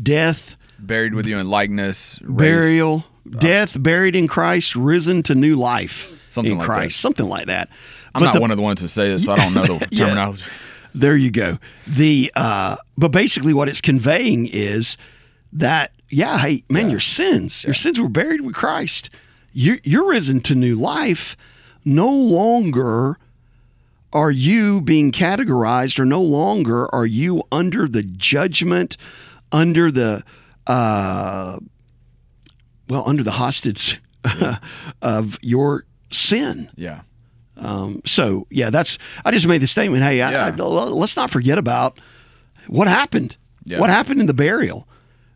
death, 0.01 0.55
Buried 0.79 1.13
with 1.13 1.25
you 1.25 1.37
in 1.39 1.47
likeness, 1.49 2.19
raised- 2.21 2.37
burial, 2.37 3.05
death, 3.39 3.81
buried 3.81 4.15
in 4.15 4.27
Christ, 4.27 4.75
risen 4.75 5.23
to 5.23 5.35
new 5.35 5.55
life 5.55 6.09
Something 6.29 6.53
in 6.53 6.57
like 6.59 6.65
Christ, 6.65 6.99
something 6.99 7.25
like 7.27 7.47
that. 7.47 7.69
I'm 8.13 8.19
But 8.21 8.25
not 8.27 8.35
the- 8.35 8.41
one 8.41 8.51
of 8.51 8.57
the 8.57 8.63
ones 8.63 8.81
that 8.81 8.89
say 8.89 9.09
this, 9.09 9.25
so 9.25 9.33
I 9.33 9.35
don't 9.37 9.53
know 9.53 9.63
the 9.79 9.87
Yeah. 9.91 10.05
terminology. 10.05 10.43
There 10.93 11.15
you 11.17 11.31
go. 11.31 11.59
The 11.87 12.31
uh, 12.35 12.77
but 12.97 13.09
basically 13.09 13.53
what 13.53 13.67
it's 13.69 13.81
conveying 13.81 14.47
is 14.47 14.97
that 15.53 15.91
yeah, 16.09 16.37
hey 16.39 16.63
man, 16.69 16.89
your 16.89 16.99
sins, 16.99 17.63
your 17.63 17.73
sins 17.73 17.99
were 17.99 18.09
buried 18.09 18.41
with 18.41 18.55
Christ. 18.55 19.09
You're, 19.57 19.79
you're 19.83 20.07
risen 20.09 20.41
to 20.41 20.55
new 20.55 20.75
life. 20.75 21.37
No 21.85 22.11
longer 22.11 23.17
are 24.15 24.31
you 24.31 24.81
being 24.81 25.11
categorized, 25.11 25.99
or 25.99 26.05
no 26.05 26.21
longer 26.21 26.93
are 26.95 27.05
you 27.05 27.43
under 27.51 27.87
the 27.87 28.01
judgment, 28.01 28.95
under 29.51 29.91
the 29.91 30.23
uh, 30.65 31.59
well, 32.89 33.03
under 33.05 33.23
the 33.23 33.31
hostage 33.31 34.01
of 35.01 35.37
your 35.41 35.85
sin. 36.11 36.69
Yeah. 36.75 37.01
Um, 37.57 38.01
so 38.05 38.47
yeah, 38.49 38.69
that's 38.69 38.97
I 39.23 39.31
just 39.31 39.47
made 39.47 39.61
the 39.61 39.67
statement. 39.67 40.01
Hey, 40.03 40.21
I, 40.21 40.31
Yeah. 40.31 40.45
I, 40.47 40.61
let's 40.63 41.15
not 41.15 41.29
forget 41.29 41.57
about 41.57 41.99
what 42.67 42.87
happened. 42.87 43.37
Yeah. 43.65 43.79
What 43.79 43.89
happened 43.89 44.19
in 44.21 44.27
the 44.27 44.33
burial? 44.33 44.87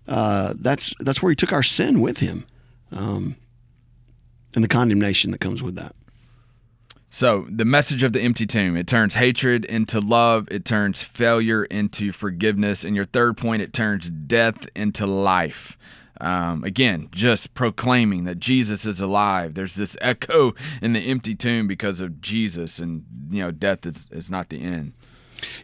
Uh, 0.07 0.53
that's 0.57 0.93
that's 1.01 1.21
where 1.21 1.29
he 1.31 1.35
took 1.35 1.51
our 1.53 1.63
sin 1.63 2.01
with 2.01 2.17
him, 2.19 2.45
um, 2.91 3.35
and 4.55 4.63
the 4.63 4.67
condemnation 4.67 5.31
that 5.31 5.39
comes 5.39 5.61
with 5.61 5.75
that. 5.75 5.95
So, 7.11 7.47
the 7.49 7.65
message 7.65 8.03
of 8.03 8.13
the 8.13 8.21
empty 8.21 8.45
tomb 8.45 8.77
it 8.77 8.85
turns 8.85 9.15
hatred 9.15 9.65
into 9.65 9.99
love, 9.99 10.47
it 10.51 10.63
turns 10.63 11.01
failure 11.01 11.65
into 11.65 12.11
forgiveness. 12.11 12.83
And 12.83 12.95
your 12.95 13.05
third 13.05 13.35
point, 13.35 13.63
it 13.63 13.73
turns 13.73 14.09
death 14.09 14.67
into 14.75 15.07
life. 15.07 15.77
Um, 16.21 16.63
again, 16.63 17.07
just 17.11 17.53
proclaiming 17.53 18.25
that 18.25 18.39
Jesus 18.39 18.85
is 18.85 18.99
alive. 18.99 19.53
There's 19.53 19.75
this 19.75 19.97
echo 20.01 20.53
in 20.81 20.93
the 20.93 20.99
empty 20.99 21.33
tomb 21.33 21.65
because 21.65 21.99
of 21.99 22.21
Jesus, 22.21 22.77
and 22.77 23.05
you 23.31 23.41
know, 23.41 23.51
death 23.51 23.85
is, 23.85 24.07
is 24.11 24.29
not 24.29 24.49
the 24.49 24.61
end. 24.61 24.93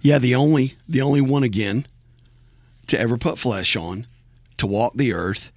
Yeah, 0.02 0.18
the 0.18 0.34
only 0.34 0.78
the 0.88 1.02
only 1.02 1.22
one 1.22 1.44
again 1.44 1.86
to 2.88 3.00
ever 3.00 3.18
put 3.18 3.38
flesh 3.38 3.76
on, 3.76 4.08
to 4.58 4.66
walk 4.66 4.94
the 4.96 5.12
earth, 5.14 5.52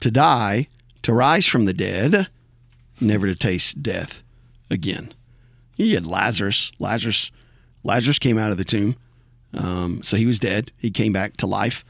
to 0.00 0.10
die, 0.10 0.68
to 1.02 1.12
rise 1.12 1.46
from 1.46 1.64
the 1.64 1.72
dead, 1.72 2.28
never 3.00 3.26
to 3.26 3.34
taste 3.34 3.82
death 3.82 4.22
again. 4.70 5.12
You 5.76 5.94
had 5.94 6.06
Lazarus. 6.06 6.70
Lazarus 6.78 7.30
Lazarus 7.82 8.18
came 8.18 8.38
out 8.38 8.50
of 8.50 8.56
the 8.58 8.64
tomb. 8.64 8.96
Um, 9.52 10.02
so 10.02 10.16
he 10.16 10.26
was 10.26 10.38
dead. 10.38 10.72
He 10.78 10.90
came 10.90 11.12
back 11.12 11.36
to 11.38 11.46
life. 11.46 11.84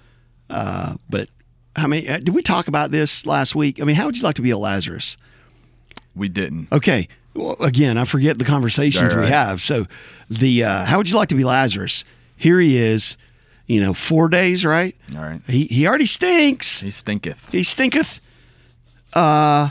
Uh, 0.50 0.96
but 1.08 1.28
I 1.76 1.86
mean, 1.86 2.08
uh, 2.08 2.18
did 2.18 2.34
we 2.34 2.42
talk 2.42 2.68
about 2.68 2.90
this 2.90 3.26
last 3.26 3.54
week? 3.54 3.80
I 3.80 3.84
mean, 3.84 3.96
how 3.96 4.06
would 4.06 4.16
you 4.16 4.22
like 4.22 4.36
to 4.36 4.42
be 4.42 4.50
a 4.50 4.58
Lazarus? 4.58 5.16
We 6.14 6.28
didn't. 6.28 6.68
Okay. 6.72 7.08
Well, 7.34 7.56
again, 7.60 7.98
I 7.98 8.04
forget 8.04 8.38
the 8.38 8.44
conversations 8.44 9.12
Right, 9.12 9.16
we 9.18 9.22
right. 9.24 9.32
have. 9.32 9.60
So, 9.60 9.86
the 10.30 10.64
uh, 10.64 10.84
how 10.84 10.98
would 10.98 11.10
you 11.10 11.16
like 11.16 11.30
to 11.30 11.34
be 11.34 11.42
Lazarus? 11.44 12.04
Here 12.36 12.60
he 12.60 12.76
is, 12.76 13.16
you 13.66 13.80
know, 13.80 13.92
four 13.94 14.28
days, 14.28 14.64
right? 14.64 14.94
All 15.16 15.22
right. 15.22 15.40
He 15.48 15.64
he 15.66 15.86
already 15.88 16.06
stinks. 16.06 16.80
He 16.80 16.90
stinketh. 16.90 17.50
He 17.50 17.62
stinketh. 17.64 18.20
Uh, 19.12 19.70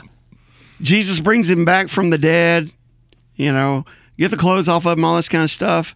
Jesus 0.82 1.20
brings 1.20 1.48
him 1.48 1.64
back 1.64 1.88
from 1.88 2.10
the 2.10 2.18
dead. 2.18 2.70
You 3.36 3.52
know, 3.52 3.84
get 4.18 4.30
the 4.30 4.36
clothes 4.36 4.68
off 4.68 4.86
of 4.86 4.98
him, 4.98 5.04
all 5.04 5.16
this 5.16 5.28
kind 5.28 5.44
of 5.44 5.50
stuff. 5.50 5.94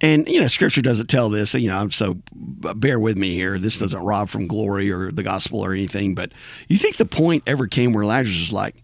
And 0.00 0.26
you 0.28 0.40
know, 0.40 0.48
Scripture 0.48 0.82
doesn't 0.82 1.06
tell 1.06 1.28
this. 1.28 1.54
You 1.54 1.68
know, 1.68 1.78
I'm 1.78 1.92
so 1.92 2.18
bear 2.34 2.98
with 2.98 3.16
me 3.16 3.34
here. 3.34 3.58
This 3.58 3.78
doesn't 3.78 4.00
rob 4.02 4.28
from 4.28 4.48
glory 4.48 4.90
or 4.90 5.12
the 5.12 5.22
gospel 5.22 5.60
or 5.64 5.72
anything. 5.72 6.14
But 6.14 6.32
you 6.68 6.76
think 6.78 6.96
the 6.96 7.04
point 7.04 7.44
ever 7.46 7.68
came 7.68 7.92
where 7.92 8.04
Lazarus 8.04 8.40
was 8.40 8.52
like, 8.52 8.74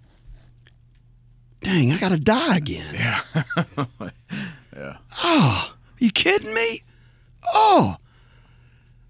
"Dang, 1.61 1.91
I 1.91 1.99
got 1.99 2.11
to 2.11 2.19
die 2.19 2.57
again." 2.57 2.95
Yeah. 4.77 4.99
Oh, 5.25 5.75
you 5.99 6.13
kidding 6.13 6.55
me? 6.55 6.85
Oh. 7.53 7.97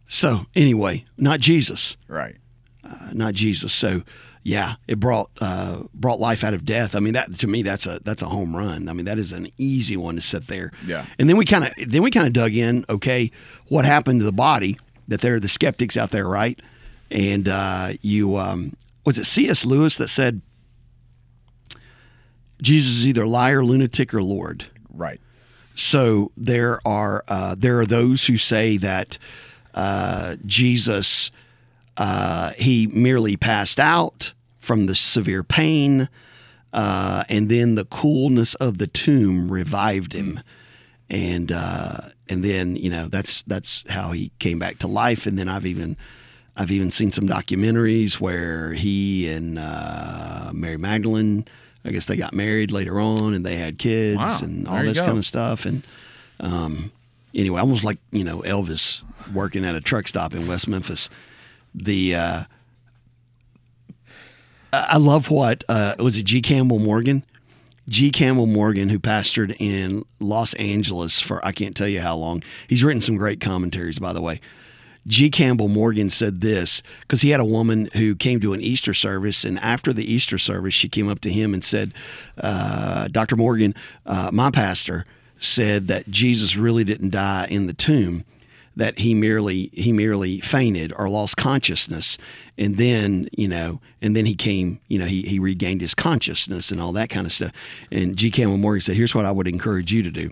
So 0.07 0.46
anyway, 0.57 1.04
not 1.18 1.40
Jesus. 1.40 1.98
right. 2.09 2.37
uh, 2.83 3.11
not 3.12 3.35
Jesus. 3.35 3.70
So 3.74 4.02
yeah, 4.48 4.76
it 4.87 4.98
brought 4.98 5.30
uh, 5.42 5.82
brought 5.92 6.20
life 6.20 6.42
out 6.42 6.54
of 6.54 6.64
death. 6.64 6.96
I 6.96 7.00
mean 7.00 7.12
that 7.12 7.34
to 7.40 7.46
me 7.46 7.61
that's 7.61 7.87
a 7.87 8.00
that's 8.02 8.22
a 8.22 8.28
home 8.28 8.56
run. 8.56 8.88
I 8.88 8.94
mean 8.94 9.04
that 9.04 9.18
is 9.18 9.32
an 9.32 9.48
easy 9.58 9.94
one 9.96 10.14
to 10.14 10.22
sit 10.22 10.46
there. 10.46 10.72
Yeah. 10.87 11.04
And 11.18 11.28
then 11.28 11.37
we 11.37 11.44
kind 11.44 11.64
of 11.64 11.72
then 11.87 12.02
we 12.02 12.11
kind 12.11 12.26
of 12.26 12.32
dug 12.32 12.54
in. 12.54 12.87
Okay, 12.88 13.30
what 13.68 13.84
happened 13.84 14.20
to 14.20 14.24
the 14.24 14.32
body? 14.32 14.78
That 15.06 15.20
there 15.20 15.34
are 15.34 15.40
the 15.40 15.48
skeptics 15.48 15.98
out 15.98 16.11
there, 16.11 16.26
right? 16.26 16.58
And 17.11 17.46
uh, 17.46 17.92
you 18.00 18.37
um, 18.37 18.74
was 19.04 19.18
it 19.18 19.26
C.S. 19.26 19.66
Lewis 19.66 19.98
that 19.98 20.08
said 20.08 20.40
Jesus 22.62 22.96
is 22.96 23.06
either 23.06 23.26
liar, 23.26 23.62
lunatic, 23.62 24.14
or 24.14 24.22
Lord. 24.22 24.64
Right. 24.90 25.20
So 25.74 26.32
there 26.38 26.80
are 26.87 27.22
uh, 27.28 27.54
there 27.56 27.78
are 27.80 27.87
those 27.87 28.26
who 28.26 28.38
say 28.38 28.78
that 28.78 29.18
uh, 29.74 30.37
Jesus 30.46 31.30
uh, 31.98 32.52
he 32.56 32.87
merely 32.87 33.37
passed 33.37 33.78
out 33.78 34.32
from 34.68 34.85
the 34.85 34.94
severe 34.94 35.42
pain, 35.42 36.11
uh, 36.74 37.24
and 37.31 37.48
then 37.48 37.74
the 37.74 37.87
coolness 37.87 38.54
of 38.57 38.76
the 38.76 38.87
tomb 38.87 39.50
revived 39.50 40.12
him, 40.12 40.40
and 41.09 41.50
uh, 41.50 42.00
and 42.28 42.44
then 42.44 42.76
you 42.76 42.90
know 42.90 43.09
that's 43.09 43.42
that's 43.44 43.83
how 43.88 44.12
he 44.12 44.31
came 44.38 44.59
back 44.59 44.78
to 44.81 44.87
life. 44.87 45.26
And 45.26 45.38
then 45.38 45.48
I've 45.48 45.64
even 45.64 45.96
I've 46.54 46.70
even 46.70 46.90
seen 46.90 47.11
some 47.12 47.26
documentaries 47.26 48.20
where 48.20 48.74
he 48.74 49.26
and 49.31 49.59
uh, 49.59 50.50
Mary 50.52 50.76
Magdalene. 50.76 51.46
I 51.85 51.90
guess 51.90 52.04
they 52.07 52.16
got 52.18 52.35
married 52.35 52.70
later 52.70 53.00
on, 53.00 53.33
and 53.33 53.46
they 53.46 53.57
had 53.57 53.78
kids 53.78 54.18
Wow. 54.18 54.38
and 54.42 54.68
all 54.68 54.83
this 54.85 55.00
go. 55.00 55.07
kind 55.07 55.16
of 55.18 55.24
stuff. 55.24 55.64
And 55.64 55.83
um, 56.40 56.92
anyway, 57.35 57.59
almost 57.61 57.85
like 57.85 57.98
you 58.12 58.22
know 58.24 58.40
Elvis 58.42 59.00
working 59.33 59.64
at 59.64 59.74
a 59.74 59.81
truck 59.81 60.09
stop 60.09 60.35
in 60.35 60.46
West 60.46 60.68
Memphis. 60.68 61.09
The 61.74 62.14
uh, 62.14 62.44
I 64.72 64.98
love 64.98 65.31
what 65.31 65.64
uh, 65.68 65.94
was 65.98 66.16
it 66.18 66.24
G. 66.24 66.42
Campbell 66.42 66.78
Morgan, 66.78 67.22
G. 67.88 68.11
Campbell 68.11 68.46
Morgan, 68.46 68.90
who 68.90 68.98
pastored 68.98 69.57
in 69.59 70.04
Los 70.20 70.52
Angeles 70.54 71.20
for 71.20 71.44
I 71.44 71.52
can't 71.52 71.74
tell 71.74 71.88
you 71.88 72.00
how 72.00 72.16
long. 72.16 72.42
He's 72.68 72.85
written 72.85 73.00
some 73.00 73.16
great 73.16 73.40
commentaries, 73.40 73.98
by 73.98 74.12
the 74.12 74.20
way. 74.20 74.40
G. 75.07 75.31
Campbell 75.31 75.68
Morgan 75.68 76.11
said 76.11 76.42
this 76.42 76.83
because 77.00 77.22
he 77.22 77.31
had 77.31 77.40
a 77.40 77.44
woman 77.44 77.88
who 77.94 78.14
came 78.14 78.40
to 78.40 78.52
an 78.52 78.61
Easter 78.61 78.92
service, 78.92 79.42
and 79.42 79.59
after 79.61 79.92
the 79.92 80.11
Easter 80.11 80.37
service, 80.37 80.74
she 80.74 80.88
came 80.88 81.09
up 81.09 81.20
to 81.20 81.33
him 81.33 81.54
and 81.54 81.64
said, 81.64 81.94
uh, 82.37 83.09
"Dr. 83.09 83.37
Morgan, 83.37 83.74
uh, 84.04 84.31
my 84.33 84.50
pastor 84.50 85.07
said 85.38 85.87
that 85.87 86.11
Jesus 86.11 86.57
really 86.57 86.85
didn't 86.85 87.11
die 87.11 87.46
in 87.48 87.66
the 87.66 87.72
tomb." 87.72 88.24
That 88.79 89.01
he 89.01 89.12
merely 89.12 89.71
he 89.75 89.93
merely 89.93 90.38
fainted 90.38 90.93
or 90.97 91.09
lost 91.09 91.37
consciousness. 91.37 92.17
And 92.57 92.77
then 92.77 93.29
you 93.33 93.49
know 93.49 93.81
and 94.01 94.17
then 94.17 94.25
he 94.25 94.35
came 94.35 94.81
you 94.87 94.99
know 94.99 95.07
he, 95.07 95.23
he 95.23 95.38
regained 95.38 95.81
his 95.81 95.95
consciousness 95.95 96.71
and 96.71 96.81
all 96.81 96.93
that 96.93 97.11
kind 97.11 97.27
of 97.27 97.33
stuff. 97.33 97.53
And 97.91 98.17
g 98.17 98.31
campbell 98.31 98.57
morgan 98.57 98.81
said 98.81 98.97
here's 98.97 99.14
what 99.14 99.25
i 99.25 99.33
would 99.33 99.49
encourage 99.49 99.93
you 99.93 100.03
to 100.05 100.11
do. 100.11 100.31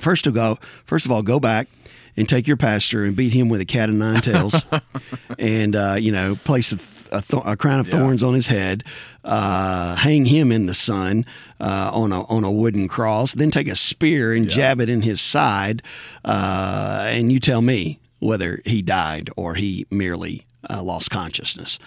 First 0.00 0.26
of 0.26 0.38
all 0.38 0.58
first 0.84 1.04
of 1.04 1.10
all 1.10 1.22
go 1.22 1.40
back 1.40 1.68
and 2.16 2.28
take 2.28 2.46
your 2.46 2.56
pastor 2.56 3.04
and 3.04 3.16
beat 3.16 3.32
him 3.32 3.48
with 3.48 3.60
a 3.60 3.64
cat 3.64 3.88
of 3.88 3.94
nine 3.94 4.20
tails 4.20 4.64
and 5.38 5.74
uh, 5.76 5.96
you 5.98 6.12
know 6.12 6.34
place 6.44 6.72
a, 6.72 6.76
th- 6.76 7.08
a, 7.12 7.22
th- 7.22 7.42
a 7.46 7.56
crown 7.56 7.80
of 7.80 7.88
Yeah. 7.88 7.98
thorns 7.98 8.22
on 8.22 8.34
his 8.34 8.48
head 8.48 8.84
uh, 9.24 9.94
hang 9.96 10.26
him 10.26 10.52
in 10.52 10.66
the 10.66 10.74
sun 10.74 11.24
uh, 11.60 11.90
on 11.92 12.12
a 12.12 12.22
on 12.24 12.44
a 12.44 12.50
wooden 12.52 12.88
cross 12.88 13.32
then 13.34 13.50
take 13.50 13.68
a 13.68 13.74
spear 13.76 14.32
and 14.32 14.48
jab 14.50 14.80
it 14.80 14.88
in 14.90 15.02
his 15.02 15.20
side 15.20 15.82
uh, 16.24 17.04
and 17.08 17.32
you 17.32 17.40
tell 17.40 17.62
me 17.62 17.98
whether 18.18 18.60
he 18.64 18.82
died 18.82 19.30
or 19.36 19.54
he 19.54 19.86
merely 19.90 20.46
uh, 20.70 20.80
lost 20.82 21.10
consciousness. 21.10 21.78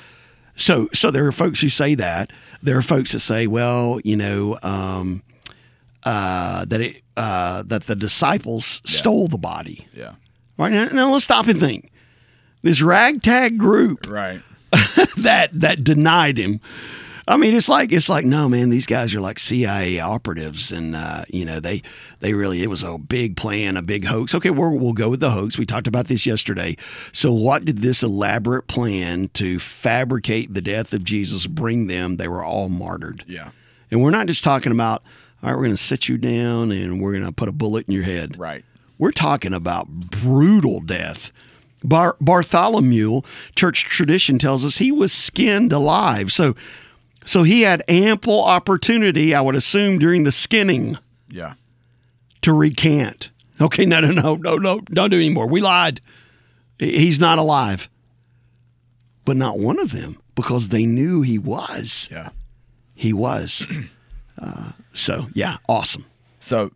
So 0.57 0.89
so 0.93 1.11
there 1.11 1.25
are 1.27 1.31
folks 1.31 1.61
who 1.61 1.69
say 1.69 1.95
that. 1.95 2.31
There 2.63 2.77
are 2.77 2.81
folks 2.81 3.11
that 3.13 3.19
say 3.19 3.45
well 3.47 3.99
you 4.03 4.15
know 4.17 4.57
um, 4.63 5.21
uh, 6.03 6.65
that 6.65 6.81
it 6.81 7.03
uh, 7.17 7.63
that 7.63 7.83
the 7.83 7.95
disciples 7.95 8.81
stole 8.85 9.27
the 9.27 9.37
body 9.37 9.87
Yeah. 9.93 10.15
Right 10.57 10.71
now, 10.71 10.85
now 10.85 11.11
let's 11.11 11.25
stop 11.25 11.47
and 11.47 11.59
think. 11.59 11.91
This 12.61 12.81
ragtag 12.81 13.57
group 13.57 14.09
Right. 14.09 14.41
that 15.17 15.49
that 15.53 15.83
denied 15.83 16.37
him. 16.37 16.59
I 17.27 17.37
mean, 17.37 17.55
it's 17.55 17.69
like 17.69 17.91
it's 17.91 18.09
like 18.09 18.25
no 18.25 18.47
man. 18.47 18.69
These 18.69 18.85
guys 18.85 19.15
are 19.15 19.19
like 19.19 19.39
CIA 19.39 19.99
operatives, 19.99 20.71
and 20.71 20.95
uh, 20.95 21.25
you 21.27 21.43
know 21.43 21.59
they 21.59 21.81
they 22.19 22.33
really 22.33 22.61
it 22.61 22.69
was 22.69 22.83
a 22.83 22.97
big 22.97 23.35
plan, 23.35 23.77
a 23.77 23.81
big 23.81 24.05
hoax. 24.05 24.35
Okay, 24.35 24.51
we'll 24.51 24.77
we'll 24.77 24.93
go 24.93 25.09
with 25.09 25.21
the 25.21 25.31
hoax. 25.31 25.57
We 25.57 25.65
talked 25.65 25.87
about 25.87 26.05
this 26.05 26.25
yesterday. 26.25 26.77
So, 27.11 27.33
what 27.33 27.65
did 27.65 27.79
this 27.79 28.03
elaborate 28.03 28.67
plan 28.67 29.29
to 29.35 29.57
fabricate 29.57 30.53
the 30.53 30.61
death 30.61 30.93
of 30.93 31.03
Jesus 31.03 31.47
bring 31.47 31.87
them? 31.87 32.17
They 32.17 32.27
were 32.27 32.43
all 32.43 32.69
martyred. 32.69 33.23
Yeah. 33.27 33.51
And 33.89 34.03
we're 34.03 34.11
not 34.11 34.27
just 34.27 34.43
talking 34.43 34.71
about 34.71 35.03
all 35.45 35.51
right, 35.51 35.57
we're 35.57 35.65
going 35.65 35.75
to 35.75 35.77
sit 35.77 36.09
you 36.09 36.17
down 36.17 36.71
and 36.71 36.99
we're 36.99 37.11
going 37.11 37.23
to 37.23 37.31
put 37.31 37.47
a 37.47 37.51
bullet 37.51 37.85
in 37.87 37.93
your 37.93 38.01
head. 38.03 38.35
Right. 38.39 38.65
We're 38.97 39.11
talking 39.11 39.53
about 39.53 39.87
brutal 39.87 40.79
death. 40.79 41.31
Bar- 41.83 42.17
Bartholomew, 42.19 43.21
church 43.55 43.83
tradition 43.85 44.39
tells 44.39 44.65
us 44.65 44.77
he 44.77 44.91
was 44.91 45.13
skinned 45.13 45.71
alive. 45.71 46.31
So, 46.31 46.55
so 47.25 47.43
he 47.43 47.61
had 47.61 47.83
ample 47.87 48.43
opportunity, 48.43 49.35
I 49.35 49.41
would 49.41 49.53
assume, 49.53 49.99
during 49.99 50.23
the 50.23 50.31
skinning 50.31 50.97
Yeah. 51.29 51.53
to 52.41 52.51
recant. 52.51 53.29
Okay, 53.61 53.85
no, 53.85 53.99
no, 54.01 54.09
no, 54.09 54.35
no, 54.37 54.55
no, 54.57 54.79
don't 54.79 55.11
do 55.11 55.17
anymore. 55.17 55.47
We 55.47 55.61
lied. 55.61 56.01
He's 56.79 57.19
not 57.19 57.37
alive. 57.37 57.87
But 59.25 59.37
not 59.37 59.59
one 59.59 59.77
of 59.77 59.91
them, 59.91 60.17
because 60.33 60.69
they 60.69 60.87
knew 60.87 61.21
he 61.21 61.37
was. 61.37 62.09
Yeah. 62.11 62.29
He 62.95 63.13
was. 63.13 63.67
Uh, 64.37 64.71
so, 64.93 65.27
yeah, 65.33 65.57
awesome. 65.67 66.05
So 66.39 66.71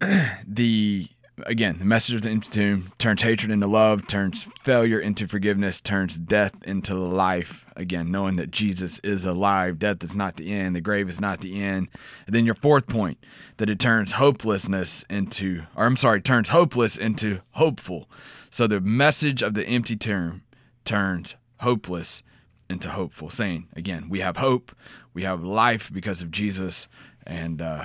the 0.46 1.08
again, 1.46 1.78
the 1.78 1.84
message 1.84 2.14
of 2.14 2.22
the 2.22 2.30
empty 2.30 2.50
tomb 2.50 2.92
turns 2.98 3.22
hatred 3.22 3.50
into 3.50 3.66
love, 3.66 4.06
turns 4.06 4.48
failure 4.60 4.98
into 4.98 5.26
forgiveness, 5.26 5.80
turns 5.80 6.16
death 6.16 6.54
into 6.64 6.94
life. 6.94 7.66
Again, 7.76 8.10
knowing 8.10 8.36
that 8.36 8.50
Jesus 8.50 9.00
is 9.00 9.26
alive, 9.26 9.78
death 9.78 10.02
is 10.04 10.14
not 10.14 10.36
the 10.36 10.52
end, 10.52 10.76
the 10.76 10.80
grave 10.80 11.08
is 11.08 11.20
not 11.20 11.40
the 11.40 11.62
end. 11.62 11.88
And 12.26 12.34
then 12.34 12.44
your 12.44 12.54
fourth 12.54 12.86
point, 12.86 13.18
that 13.56 13.70
it 13.70 13.78
turns 13.78 14.12
hopelessness 14.12 15.04
into 15.10 15.62
or 15.74 15.86
I'm 15.86 15.96
sorry, 15.96 16.20
turns 16.20 16.50
hopeless 16.50 16.96
into 16.96 17.40
hopeful. 17.52 18.08
So 18.50 18.66
the 18.66 18.80
message 18.80 19.42
of 19.42 19.54
the 19.54 19.66
empty 19.66 19.96
tomb 19.96 20.42
turns 20.84 21.34
hopeless 21.58 22.22
into 22.68 22.88
hopeful, 22.90 23.30
saying 23.30 23.68
again, 23.76 24.08
we 24.08 24.20
have 24.20 24.36
hope, 24.36 24.74
we 25.12 25.22
have 25.22 25.42
life 25.42 25.90
because 25.92 26.22
of 26.22 26.30
Jesus, 26.30 26.88
and 27.26 27.60
uh, 27.60 27.84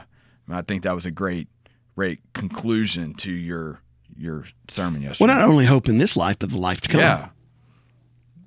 I 0.50 0.62
think 0.62 0.84
that 0.84 0.96
was 0.96 1.06
a 1.06 1.12
great, 1.12 1.48
great 1.96 2.20
conclusion 2.34 3.14
to 3.16 3.32
your 3.32 3.82
your 4.18 4.46
sermon 4.68 5.02
yesterday. 5.02 5.26
Well, 5.32 5.40
not 5.40 5.50
only 5.50 5.66
hope 5.66 5.88
in 5.88 5.98
this 5.98 6.18
life, 6.18 6.38
but 6.40 6.50
the 6.50 6.58
life 6.58 6.82
to 6.82 6.90
come. 6.90 7.02
yeah, 7.02 7.30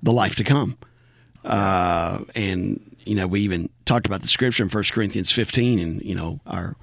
the 0.01 0.13
life 0.13 0.35
to 0.35 0.43
come. 0.43 0.77
Uh, 1.43 2.19
and 2.35 2.95
you 3.05 3.15
know, 3.15 3.27
we 3.27 3.41
even 3.41 3.69
talked 3.85 4.07
about 4.07 4.21
the 4.21 4.27
scripture 4.27 4.63
in 4.63 4.69
1 4.69 4.83
Corinthians 4.91 5.31
15, 5.31 5.79
and 5.79 6.01
you 6.01 6.15
know, 6.15 6.39
our 6.45 6.75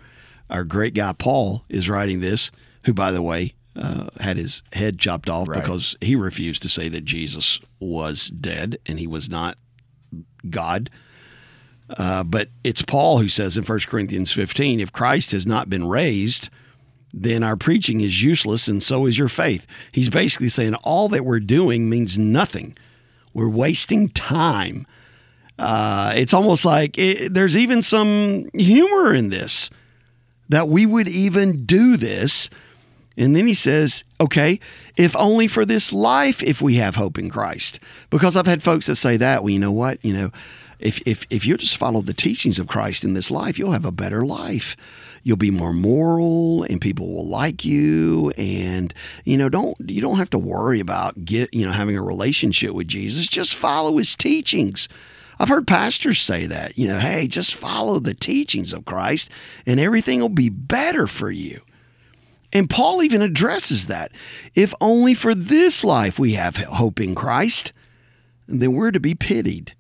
our 0.49 0.65
great 0.65 0.95
guy 0.95 1.13
Paul 1.13 1.65
is 1.69 1.89
writing 1.89 2.21
this, 2.21 2.51
who, 2.85 2.93
by 2.93 3.13
the 3.13 3.23
way, 3.23 3.55
uh, 3.81 4.09
had 4.21 4.37
his 4.37 4.63
head 4.75 4.99
chopped 4.99 5.31
off 5.31 5.49
Right. 5.49 5.61
because 5.63 5.97
he 6.01 6.15
refused 6.15 6.63
to 6.63 6.69
say 6.69 6.89
that 6.91 7.05
Jesus 7.05 7.61
was 7.79 8.27
dead 8.29 8.79
and 8.87 8.99
he 8.99 9.07
was 9.07 9.31
not 9.31 9.57
God. 10.49 10.91
Uh, 11.89 12.23
but 12.23 12.49
it's 12.63 12.83
Paul 12.83 13.19
who 13.19 13.29
says 13.29 13.57
in 13.57 13.65
1 13.65 13.81
Corinthians 13.87 14.31
15, 14.33 14.79
if 14.81 14.93
Christ 14.93 15.33
has 15.33 15.47
not 15.47 15.69
been 15.71 15.89
raised, 15.89 16.49
then 17.13 17.43
our 17.43 17.57
preaching 17.57 18.01
is 18.01 18.23
useless 18.23 18.69
and 18.69 18.83
so 18.83 19.07
is 19.07 19.19
your 19.19 19.29
faith. 19.29 19.67
He's 19.93 20.09
basically 20.09 20.51
saying 20.51 20.75
all 20.77 21.09
that 21.09 21.25
we're 21.25 21.41
doing 21.41 21.89
means 21.89 22.17
nothing. 22.19 22.77
We're 23.35 23.49
wasting 23.49 24.11
time. 24.11 24.87
Uh, 25.59 26.13
it's 26.15 26.33
almost 26.33 26.65
like 26.65 26.97
it, 26.97 27.35
there's 27.35 27.57
even 27.57 27.83
some 27.83 28.49
humor 28.55 29.13
in 29.13 29.31
this 29.31 29.69
that 30.49 30.69
we 30.69 30.87
would 30.87 31.09
even 31.09 31.65
do 31.65 31.97
this. 31.97 32.49
And 33.21 33.37
then 33.37 33.47
he 33.47 33.53
says, 33.53 34.03
okay, 34.19 34.59
if 34.97 35.15
only 35.15 35.47
for 35.47 35.67
this 35.67 35.93
life, 35.93 36.43
if 36.43 36.63
we 36.63 36.77
have 36.77 36.97
hope 36.97 37.19
in 37.19 37.29
Christ. 37.29 37.79
Because 38.09 38.35
I've 38.35 38.47
had 38.47 38.63
folks 38.63 38.87
that 38.87 38.95
say 38.95 39.19
that, 39.19 39.43
well, 39.43 39.51
you 39.51 39.59
know 39.59 39.71
what? 39.71 40.03
You 40.03 40.15
know, 40.15 40.31
if, 40.79 41.03
if, 41.05 41.27
if 41.29 41.47
you 41.47 41.59
just 41.59 41.77
follow 41.77 42.01
the 42.01 42.15
teachings 42.15 42.59
of 42.59 42.67
Christ 42.67 43.05
in 43.05 43.13
this 43.13 43.31
life, 43.31 43.59
you'll 43.59 43.73
have 43.73 43.85
a 43.85 43.93
better 43.93 44.25
life. 44.25 44.75
You'll 45.23 45.37
be 45.37 45.51
more 45.51 45.75
moral 45.75 46.63
and 46.63 46.81
people 46.81 47.13
will 47.13 47.29
like 47.29 47.63
you. 47.63 48.31
And, 48.39 48.95
you 49.27 49.37
know, 49.37 49.51
don't, 49.51 49.77
you 49.87 50.01
don't 50.01 50.17
have 50.17 50.31
to 50.31 50.39
worry 50.39 50.81
about 50.81 51.23
get, 51.27 51.53
you 51.53 51.67
know, 51.67 51.73
having 51.73 51.99
a 51.99 52.03
relationship 52.03 52.73
with 52.73 52.89
Jesus. 52.89 53.29
Just 53.29 53.55
follow 53.55 53.99
his 53.99 54.17
teachings. 54.17 54.89
I've 55.39 55.51
heard 55.51 55.67
pastors 55.67 56.23
say 56.23 56.47
that, 56.47 56.79
you 56.79 56.89
know, 56.89 56.99
hey, 56.99 57.27
just 57.27 57.55
follow 57.55 57.99
the 57.99 58.15
teachings 58.15 58.73
of 58.73 58.87
Christ 58.87 59.31
and 59.67 59.79
everything 59.79 60.21
will 60.21 60.31
be 60.31 60.49
better 60.49 61.07
for 61.07 61.31
you. 61.31 61.61
And 62.53 62.69
Paul 62.69 63.03
even 63.03 63.23
addresses 63.23 63.87
that. 63.87 64.13
If 64.55 64.75
only 64.81 65.15
for 65.15 65.35
this 65.35 65.85
life 65.85 66.19
we 66.19 66.33
have 66.33 66.57
hope 66.57 67.01
in 67.01 67.15
Christ, 67.15 67.73
then 68.49 68.73
we're 68.73 68.91
to 68.91 69.01
be 69.01 69.15
pitied 69.15 69.75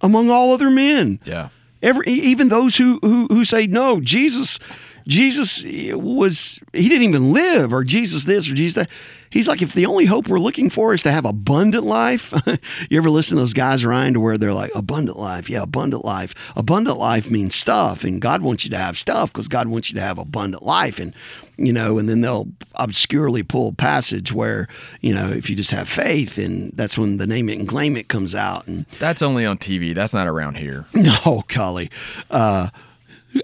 among 0.00 0.30
all 0.30 0.52
other 0.52 0.70
men. 0.70 1.20
Yeah. 1.24 1.50
Every, 1.82 2.06
even 2.06 2.48
those 2.48 2.76
who, 2.76 2.98
who 3.02 3.26
who 3.28 3.44
say 3.44 3.66
no, 3.66 4.00
Jesus, 4.00 4.58
Jesus 5.06 5.62
was 5.64 6.58
he 6.72 6.88
didn't 6.88 7.08
even 7.08 7.32
live, 7.32 7.72
or 7.72 7.84
Jesus 7.84 8.24
this 8.24 8.50
or 8.50 8.54
Jesus 8.54 8.74
that. 8.74 8.90
He's 9.30 9.46
like, 9.48 9.60
if 9.62 9.74
the 9.74 9.86
only 9.86 10.06
hope 10.06 10.28
we're 10.28 10.38
looking 10.38 10.70
for 10.70 10.94
is 10.94 11.02
to 11.02 11.12
have 11.12 11.24
abundant 11.24 11.84
life, 11.84 12.32
you 12.90 12.98
ever 12.98 13.10
listen 13.10 13.36
to 13.36 13.42
those 13.42 13.52
guys, 13.52 13.84
Ryan, 13.84 14.14
to 14.14 14.20
where 14.20 14.38
they're 14.38 14.54
like, 14.54 14.70
abundant 14.74 15.18
life? 15.18 15.50
Yeah, 15.50 15.62
abundant 15.62 16.04
life. 16.04 16.34
Abundant 16.56 16.96
life 16.98 17.30
means 17.30 17.54
stuff, 17.54 18.04
and 18.04 18.20
God 18.20 18.42
wants 18.42 18.64
you 18.64 18.70
to 18.70 18.78
have 18.78 18.96
stuff 18.98 19.32
because 19.32 19.48
God 19.48 19.68
wants 19.68 19.90
you 19.90 19.96
to 19.96 20.00
have 20.02 20.18
abundant 20.18 20.62
life. 20.62 20.98
And, 20.98 21.14
you 21.56 21.72
know, 21.72 21.98
and 21.98 22.08
then 22.08 22.20
they'll 22.22 22.48
obscurely 22.76 23.42
pull 23.42 23.68
a 23.68 23.72
passage 23.74 24.32
where, 24.32 24.66
you 25.00 25.14
know, 25.14 25.30
if 25.30 25.50
you 25.50 25.56
just 25.56 25.72
have 25.72 25.88
faith, 25.88 26.38
and 26.38 26.72
that's 26.74 26.96
when 26.96 27.18
the 27.18 27.26
name 27.26 27.48
it 27.48 27.58
and 27.58 27.68
claim 27.68 27.96
it 27.96 28.08
comes 28.08 28.34
out. 28.34 28.66
And 28.66 28.86
That's 28.98 29.20
only 29.22 29.44
on 29.44 29.58
TV. 29.58 29.94
That's 29.94 30.14
not 30.14 30.26
around 30.26 30.56
here. 30.56 30.86
no, 30.94 31.44
Cully, 31.48 31.90
uh, 32.30 32.68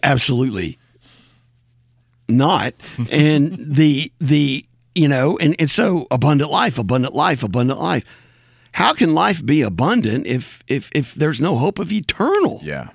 absolutely 0.03 0.79
not. 2.29 2.73
and 3.11 3.55
the 3.59 4.11
the 4.19 4.65
you 4.95 5.09
know, 5.09 5.37
and, 5.39 5.57
and 5.59 5.71
so 5.71 6.07
abundant 6.11 6.51
life, 6.51 6.79
abundant 6.79 7.15
life, 7.15 7.43
abundant 7.43 7.81
life. 7.81 8.05
How 8.73 8.93
can 8.93 9.15
life 9.15 9.45
be 9.45 9.63
abundant 9.63 10.27
if 10.27 10.63
if 10.67 10.91
if 10.95 11.15
there's 11.15 11.41
no 11.41 11.57
hope 11.57 11.79
of 11.79 11.93
eternal? 11.93 12.61
Yeah. 12.63 12.91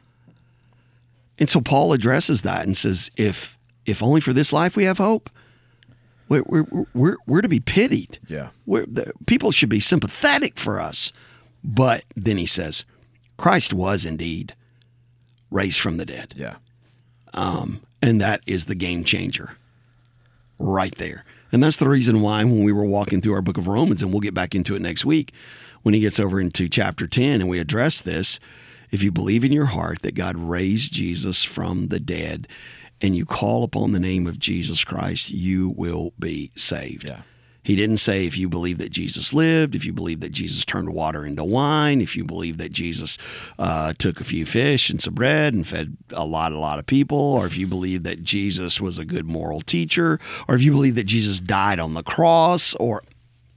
And 1.37 1.49
so 1.49 1.61
Paul 1.61 1.93
addresses 1.93 2.41
that 2.41 2.65
and 2.65 2.75
says, 2.75 3.09
if 3.15 3.57
if 3.85 4.03
only 4.03 4.21
for 4.21 4.33
this 4.33 4.51
life 4.51 4.75
we 4.75 4.83
have 4.83 4.97
hope, 4.97 5.29
we're 6.27 6.43
we're 6.45 6.65
we're, 6.93 7.17
we're 7.25 7.41
to 7.41 7.47
be 7.47 7.61
pitied. 7.61 8.19
Yeah. 8.27 8.49
We're, 8.65 8.85
the, 8.85 9.13
people 9.25 9.51
should 9.51 9.69
be 9.69 9.79
sympathetic 9.79 10.59
for 10.59 10.79
us. 10.79 11.13
But 11.63 12.03
then 12.15 12.37
he 12.37 12.45
says, 12.45 12.85
Christ 13.37 13.73
was 13.73 14.05
indeed 14.05 14.53
raised 15.51 15.79
from 15.79 15.97
the 15.97 16.05
dead. 16.05 16.33
Yeah. 16.35 16.55
Um, 17.33 17.81
and 18.01 18.19
that 18.21 18.41
is 18.45 18.65
the 18.65 18.75
game 18.75 19.03
changer 19.03 19.57
right 20.57 20.95
there. 20.95 21.23
And 21.51 21.63
that's 21.63 21.77
the 21.77 21.89
reason 21.89 22.21
why 22.21 22.43
when 22.43 22.63
we 22.63 22.71
were 22.71 22.85
walking 22.85 23.21
through 23.21 23.33
our 23.33 23.41
book 23.41 23.57
of 23.57 23.67
Romans, 23.67 24.01
and 24.01 24.11
we'll 24.11 24.19
get 24.19 24.33
back 24.33 24.53
into 24.53 24.75
it 24.75 24.81
next 24.81 25.05
week, 25.05 25.33
when 25.81 25.93
he 25.93 25.99
gets 25.99 26.19
over 26.19 26.39
into 26.39 26.69
chapter 26.69 27.07
10 27.07 27.41
and 27.41 27.49
we 27.49 27.59
address 27.59 28.01
this, 28.01 28.39
if 28.91 29.03
you 29.03 29.11
believe 29.11 29.43
in 29.43 29.51
your 29.51 29.65
heart 29.65 30.01
that 30.01 30.15
God 30.15 30.35
raised 30.35 30.93
Jesus 30.93 31.43
from 31.43 31.87
the 31.87 31.99
dead 31.99 32.47
and 33.01 33.15
you 33.15 33.25
call 33.25 33.63
upon 33.63 33.91
the 33.91 33.99
name 33.99 34.27
of 34.27 34.39
Jesus 34.39 34.83
Christ, 34.83 35.29
you 35.29 35.69
will 35.69 36.13
be 36.19 36.51
saved. 36.55 37.05
Yeah. 37.05 37.21
He 37.61 37.75
didn't 37.75 37.97
say 37.97 38.25
if 38.25 38.37
you 38.37 38.47
believe 38.47 38.77
that 38.77 38.89
Jesus 38.89 39.33
lived, 39.33 39.75
if 39.75 39.85
you 39.85 39.91
believe 39.91 40.21
that 40.21 40.31
Jesus 40.31 40.63
turned 40.63 40.89
water 40.93 41.25
into 41.25 41.43
wine, 41.43 42.01
if 42.01 42.15
you 42.15 42.23
believe 42.23 42.57
that 42.57 42.71
Jesus 42.71 43.17
uh, 43.57 43.93
took 43.97 44.21
a 44.21 44.23
few 44.23 44.45
fish 44.45 44.89
and 44.89 45.01
some 45.01 45.13
bread 45.13 45.53
and 45.53 45.67
fed 45.67 45.97
a 46.11 46.25
lot, 46.25 46.51
a 46.53 46.57
lot 46.57 46.79
of 46.79 46.85
people, 46.85 47.17
or 47.17 47.45
if 47.45 47.57
you 47.57 47.67
believe 47.67 48.03
that 48.03 48.23
Jesus 48.23 48.79
was 48.79 48.97
a 48.97 49.05
good 49.05 49.25
moral 49.25 49.61
teacher, 49.61 50.19
or 50.47 50.55
if 50.55 50.63
you 50.63 50.71
believe 50.71 50.95
that 50.95 51.03
Jesus 51.03 51.39
died 51.39 51.79
on 51.79 51.93
the 51.93 52.03
cross, 52.03 52.75
or 52.75 53.03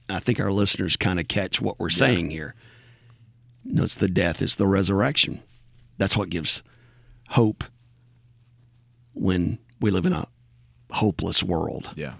I 0.09 0.19
think 0.19 0.39
our 0.39 0.51
listeners 0.51 0.97
kind 0.97 1.19
of 1.19 1.27
catch 1.27 1.61
what 1.61 1.79
we're 1.79 1.89
saying 1.89 2.29
here. 2.29 2.55
No, 3.63 3.83
it's 3.83 3.95
the 3.95 4.09
death, 4.09 4.41
it's 4.41 4.57
the 4.57 4.67
resurrection. 4.67 5.41
That's 5.97 6.17
what 6.17 6.29
gives 6.29 6.61
hope 7.29 7.63
when 9.13 9.59
we 9.79 9.91
live 9.91 10.05
in 10.05 10.13
a 10.13 10.27
hopeless 10.91 11.41
world. 11.41 11.91
Yeah. 11.95 12.13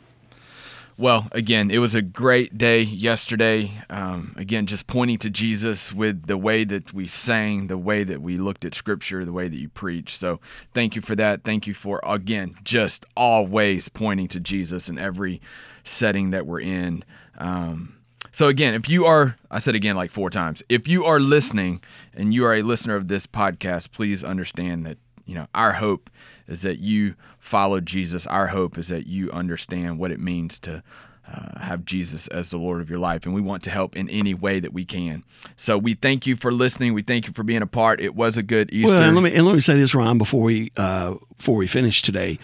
Well, 0.95 1.27
again, 1.31 1.71
it 1.71 1.79
was 1.79 1.95
a 1.95 2.03
great 2.03 2.55
day 2.55 2.81
yesterday. 2.81 3.71
Um, 3.89 4.35
again, 4.37 4.67
just 4.67 4.85
pointing 4.85 5.17
to 5.19 5.29
Jesus 5.31 5.91
with 5.91 6.27
the 6.27 6.37
way 6.37 6.63
that 6.65 6.93
we 6.93 7.07
sang, 7.07 7.65
the 7.65 7.79
way 7.79 8.03
that 8.03 8.21
we 8.21 8.37
looked 8.37 8.63
at 8.63 8.75
Scripture, 8.75 9.25
the 9.25 9.33
way 9.33 9.47
that 9.47 9.57
you 9.57 9.69
preach. 9.69 10.15
So, 10.15 10.39
thank 10.71 10.95
you 10.95 11.01
for 11.01 11.15
that. 11.15 11.43
Thank 11.43 11.65
you 11.65 11.73
for, 11.73 11.99
again, 12.03 12.55
just 12.63 13.07
always 13.17 13.89
pointing 13.89 14.27
to 14.29 14.39
Jesus 14.39 14.87
in 14.87 14.99
every 14.99 15.41
setting 15.83 16.29
that 16.29 16.45
we're 16.45 16.61
in. 16.61 17.03
Um, 17.39 17.95
so, 18.31 18.47
again, 18.47 18.75
if 18.75 18.87
you 18.87 19.05
are, 19.05 19.37
I 19.49 19.57
said 19.57 19.73
again 19.73 19.95
like 19.95 20.11
four 20.11 20.29
times, 20.29 20.61
if 20.69 20.87
you 20.87 21.05
are 21.05 21.19
listening 21.19 21.81
and 22.13 22.35
you 22.35 22.45
are 22.45 22.53
a 22.53 22.61
listener 22.61 22.95
of 22.95 23.07
this 23.07 23.25
podcast, 23.25 23.91
please 23.91 24.23
understand 24.23 24.85
that, 24.85 24.99
you 25.25 25.33
know, 25.33 25.47
our 25.55 25.73
hope 25.73 26.11
is 26.47 26.61
that 26.63 26.79
you 26.79 27.15
follow 27.39 27.79
Jesus. 27.79 28.27
Our 28.27 28.47
hope 28.47 28.77
is 28.77 28.87
that 28.89 29.07
you 29.07 29.31
understand 29.31 29.99
what 29.99 30.11
it 30.11 30.19
means 30.19 30.59
to 30.59 30.83
uh, 31.31 31.59
have 31.59 31.85
Jesus 31.85 32.27
as 32.27 32.49
the 32.49 32.57
Lord 32.57 32.81
of 32.81 32.89
your 32.89 32.99
life. 32.99 33.25
And 33.25 33.33
we 33.33 33.41
want 33.41 33.63
to 33.63 33.69
help 33.69 33.95
in 33.95 34.09
any 34.09 34.33
way 34.33 34.59
that 34.59 34.73
we 34.73 34.85
can. 34.85 35.23
So 35.55 35.77
we 35.77 35.93
thank 35.93 36.27
you 36.27 36.35
for 36.35 36.51
listening. 36.51 36.93
We 36.93 37.01
thank 37.01 37.27
you 37.27 37.33
for 37.33 37.43
being 37.43 37.61
a 37.61 37.67
part. 37.67 38.01
It 38.01 38.15
was 38.15 38.37
a 38.37 38.43
good 38.43 38.73
Easter. 38.73 38.93
Well, 38.93 39.03
and 39.03 39.15
let 39.15 39.23
me 39.23 39.33
and 39.33 39.45
let 39.45 39.55
me 39.55 39.61
say 39.61 39.75
this, 39.75 39.95
Ron, 39.95 40.17
before 40.17 40.41
we 40.43 40.71
uh, 40.75 41.15
before 41.37 41.55
we 41.55 41.67
finish 41.67 42.01
today. 42.01 42.39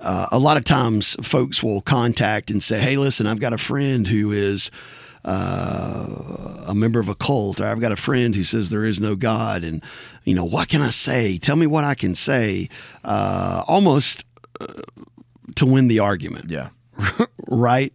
Uh, 0.00 0.26
a 0.30 0.38
lot 0.38 0.56
of 0.56 0.64
times, 0.64 1.16
folks 1.22 1.60
will 1.60 1.82
contact 1.82 2.50
and 2.50 2.62
say, 2.62 2.78
"Hey, 2.78 2.96
listen, 2.96 3.26
I've 3.26 3.40
got 3.40 3.52
a 3.52 3.58
friend 3.58 4.06
who 4.06 4.30
is." 4.30 4.70
Uh, 5.28 6.64
a 6.66 6.74
member 6.74 6.98
of 6.98 7.10
a 7.10 7.14
cult, 7.14 7.60
or 7.60 7.66
I've 7.66 7.80
got 7.80 7.92
a 7.92 7.96
friend 7.96 8.34
who 8.34 8.44
says 8.44 8.70
there 8.70 8.86
is 8.86 8.98
no 8.98 9.14
God, 9.14 9.62
and 9.62 9.82
you 10.24 10.34
know 10.34 10.46
what 10.46 10.70
can 10.70 10.80
I 10.80 10.88
say? 10.88 11.36
Tell 11.36 11.54
me 11.54 11.66
what 11.66 11.84
I 11.84 11.94
can 11.94 12.14
say, 12.14 12.70
uh, 13.04 13.62
almost 13.68 14.24
uh, 14.58 14.66
to 15.56 15.66
win 15.66 15.88
the 15.88 15.98
argument. 15.98 16.48
yeah. 16.48 16.70
right? 17.48 17.92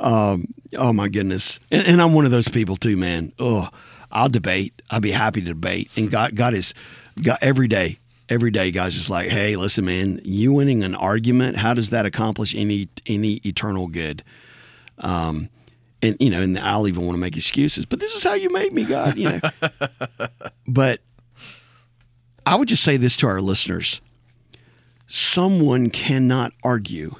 Um, 0.00 0.52
oh 0.76 0.92
my 0.92 1.08
goodness, 1.08 1.60
and, 1.70 1.86
and 1.86 2.02
I'm 2.02 2.12
one 2.12 2.26
of 2.26 2.30
those 2.30 2.48
people 2.48 2.76
too, 2.76 2.98
man. 2.98 3.32
Oh, 3.38 3.70
I'll 4.12 4.28
debate. 4.28 4.82
I'll 4.90 5.00
be 5.00 5.12
happy 5.12 5.40
to 5.40 5.48
debate. 5.48 5.90
And 5.96 6.10
God, 6.10 6.36
God 6.36 6.52
is, 6.52 6.74
God 7.22 7.38
every 7.40 7.68
day, 7.68 8.00
every 8.28 8.50
day, 8.50 8.70
God's 8.70 8.96
just 8.96 9.08
like, 9.08 9.30
hey, 9.30 9.56
listen, 9.56 9.86
man, 9.86 10.20
you 10.24 10.52
winning 10.52 10.84
an 10.84 10.94
argument, 10.94 11.56
how 11.56 11.72
does 11.72 11.88
that 11.88 12.04
accomplish 12.04 12.54
any 12.54 12.88
any 13.06 13.40
eternal 13.46 13.86
good? 13.86 14.22
Um, 14.98 15.48
and 16.02 16.16
you 16.20 16.30
know, 16.30 16.42
and 16.42 16.58
I'll 16.58 16.88
even 16.88 17.04
want 17.04 17.16
to 17.16 17.20
make 17.20 17.36
excuses, 17.36 17.86
but 17.86 18.00
this 18.00 18.14
is 18.14 18.22
how 18.22 18.34
you 18.34 18.50
made 18.50 18.72
me, 18.72 18.84
God. 18.84 19.16
You 19.16 19.30
know, 19.30 19.40
but 20.66 21.00
I 22.44 22.56
would 22.56 22.68
just 22.68 22.84
say 22.84 22.96
this 22.96 23.16
to 23.18 23.26
our 23.26 23.40
listeners: 23.40 24.00
someone 25.06 25.90
cannot 25.90 26.52
argue 26.62 27.16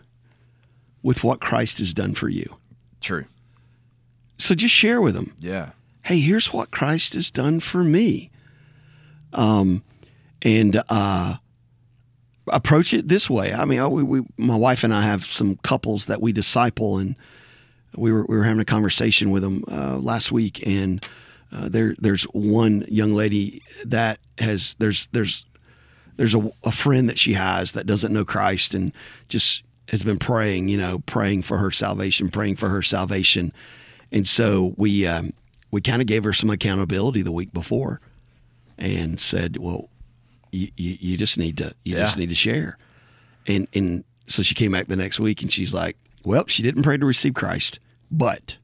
with 1.03 1.23
what 1.23 1.41
Christ 1.41 1.79
has 1.79 1.95
done 1.95 2.15
for 2.15 2.29
you. 2.29 2.57
True. 3.01 3.27
So 4.39 4.55
just 4.55 4.75
share 4.75 5.01
with 5.01 5.15
them. 5.15 5.35
Yeah. 5.39 5.71
Hey, 6.03 6.21
here's 6.21 6.53
what 6.53 6.71
Christ 6.71 7.15
has 7.15 7.31
done 7.31 7.61
for 7.61 7.83
me. 7.83 8.31
Um, 9.33 9.83
and 10.43 10.83
uh, 10.89 11.37
approach 12.49 12.93
it 12.93 13.09
this 13.09 13.29
way. 13.29 13.53
I 13.53 13.65
mean, 13.65 13.91
we, 13.91 14.03
we, 14.03 14.27
my 14.37 14.57
wife 14.57 14.85
and 14.85 14.95
I 14.95 15.03
have 15.03 15.25
some 15.25 15.57
couples 15.57 16.07
that 16.07 16.21
we 16.21 16.33
disciple, 16.33 16.99
and 16.99 17.17
we 17.97 18.13
were 18.13 18.25
we 18.29 18.37
were 18.37 18.45
having 18.45 18.61
a 18.61 18.65
conversation 18.65 19.31
with 19.31 19.43
them 19.43 19.65
uh, 19.71 19.97
last 19.99 20.31
week, 20.33 20.67
and 20.67 21.05
uh, 21.53 21.69
there 21.69 21.95
there's 21.99 22.25
one 22.25 22.85
young 22.89 23.15
lady 23.15 23.63
that 23.85 24.19
has 24.39 24.75
there's 24.79 25.07
there's 25.09 25.47
there's 26.17 26.35
a, 26.35 26.51
a 26.65 26.73
friend 26.73 27.09
that 27.09 27.19
she 27.19 27.35
has 27.35 27.73
that 27.73 27.87
doesn't 27.87 28.13
know 28.13 28.25
Christ 28.25 28.75
and 28.75 28.93
just 29.29 29.63
has 29.89 30.03
been 30.03 30.19
praying, 30.19 30.69
you 30.69 30.77
know, 30.79 30.99
praying 31.07 31.43
for 31.43 31.59
her 31.59 31.71
salvation, 31.71 32.29
praying 32.31 32.57
for 32.57 32.69
her 32.71 32.83
salvation, 32.83 33.53
and 34.11 34.27
so 34.27 34.75
we 34.77 35.07
um, 35.07 35.33
we 35.71 35.81
kind 35.81 36.01
of 36.03 36.09
gave 36.09 36.25
her 36.25 36.33
some 36.33 36.51
accountability 36.51 37.23
the 37.23 37.33
week 37.33 37.53
before, 37.53 38.01
and 38.79 39.19
said, 39.21 39.57
well, 39.59 39.89
you, 40.53 40.69
you, 40.77 40.97
you 41.01 41.17
just 41.17 41.39
need 41.39 41.57
to 41.59 41.75
you 41.85 41.95
Yeah. 41.97 42.03
just 42.05 42.19
need 42.19 42.29
to 42.31 42.35
share, 42.35 42.79
and 43.47 43.69
and 43.75 44.05
so 44.27 44.43
she 44.43 44.55
came 44.55 44.73
back 44.73 44.89
the 44.89 44.97
next 44.97 45.21
week 45.21 45.41
and 45.43 45.53
she's 45.53 45.73
like, 45.73 45.97
Well, 46.25 46.47
she 46.49 46.63
didn't 46.65 46.83
pray 46.83 46.97
to 46.97 47.07
receive 47.07 47.35
Christ, 47.35 47.79
but 48.11 48.57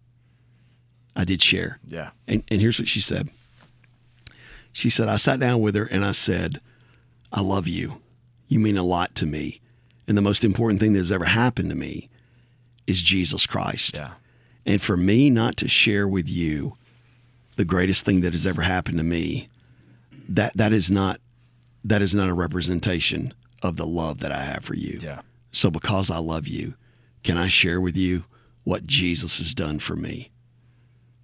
I 1.14 1.24
did 1.24 1.42
share. 1.42 1.78
Yeah. 1.86 2.10
And, 2.26 2.42
and 2.48 2.60
here's 2.60 2.78
what 2.78 2.88
she 2.88 3.00
said 3.00 3.30
She 4.72 4.90
said, 4.90 5.08
I 5.08 5.16
sat 5.16 5.40
down 5.40 5.60
with 5.60 5.74
her 5.74 5.84
and 5.84 6.04
I 6.04 6.12
said, 6.12 6.60
I 7.32 7.40
love 7.40 7.66
you. 7.68 8.00
You 8.48 8.58
mean 8.58 8.76
a 8.76 8.82
lot 8.82 9.14
to 9.16 9.26
me. 9.26 9.60
And 10.06 10.16
the 10.16 10.22
most 10.22 10.44
important 10.44 10.80
thing 10.80 10.92
that 10.92 10.98
has 10.98 11.12
ever 11.12 11.24
happened 11.24 11.70
to 11.70 11.76
me 11.76 12.08
is 12.86 13.02
Jesus 13.02 13.46
Christ. 13.46 13.96
Yeah. 13.96 14.12
And 14.66 14.80
for 14.80 14.96
me 14.96 15.30
not 15.30 15.56
to 15.58 15.68
share 15.68 16.06
with 16.06 16.28
you 16.28 16.76
the 17.56 17.64
greatest 17.64 18.04
thing 18.04 18.20
that 18.22 18.32
has 18.32 18.46
ever 18.46 18.62
happened 18.62 18.98
to 18.98 19.04
me, 19.04 19.48
that 20.28 20.56
that 20.56 20.72
is 20.72 20.90
not 20.90 21.20
that 21.84 22.00
is 22.00 22.14
not 22.14 22.28
a 22.28 22.34
representation 22.34 23.34
of 23.62 23.76
the 23.76 23.86
love 23.86 24.20
that 24.20 24.30
I 24.32 24.42
have 24.42 24.64
for 24.64 24.74
you. 24.74 25.00
Yeah. 25.02 25.22
So 25.50 25.70
because 25.70 26.10
I 26.10 26.18
love 26.18 26.46
you, 26.46 26.74
can 27.22 27.36
I 27.36 27.48
share 27.48 27.80
with 27.80 27.96
you 27.96 28.24
what 28.64 28.86
Jesus 28.86 29.38
has 29.38 29.54
done 29.54 29.78
for 29.78 29.96
me? 29.96 30.30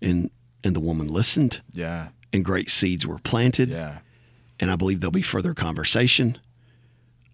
And 0.03 0.31
and 0.65 0.75
the 0.75 0.81
woman 0.81 1.09
listened 1.09 1.61
Yeah. 1.73 2.09
and 2.33 2.45
great 2.45 2.69
seeds 2.71 3.07
were 3.07 3.19
planted 3.19 3.71
Yeah. 3.71 3.99
and 4.61 4.71
I 4.71 4.77
believe 4.77 5.01
there'll 5.01 5.13
be 5.13 5.23
further 5.23 5.55
conversation. 5.55 6.39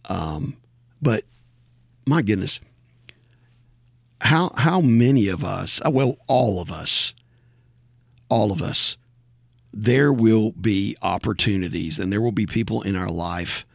Um, 0.06 0.56
but 1.00 1.24
my 2.06 2.20
goodness, 2.22 2.60
how 4.20 4.52
how 4.56 4.80
many 4.80 5.28
of 5.28 5.44
us? 5.44 5.80
uh, 5.84 5.90
Well, 5.90 6.18
all 6.26 6.60
of 6.60 6.70
us, 6.70 7.14
all 8.28 8.52
of 8.52 8.62
us. 8.62 8.96
There 9.76 10.12
will 10.12 10.52
be 10.52 10.96
opportunities, 11.02 11.98
and 11.98 12.12
there 12.12 12.20
will 12.20 12.30
be 12.32 12.46
people 12.46 12.82
in 12.82 12.96
our 12.96 13.08
life 13.10 13.66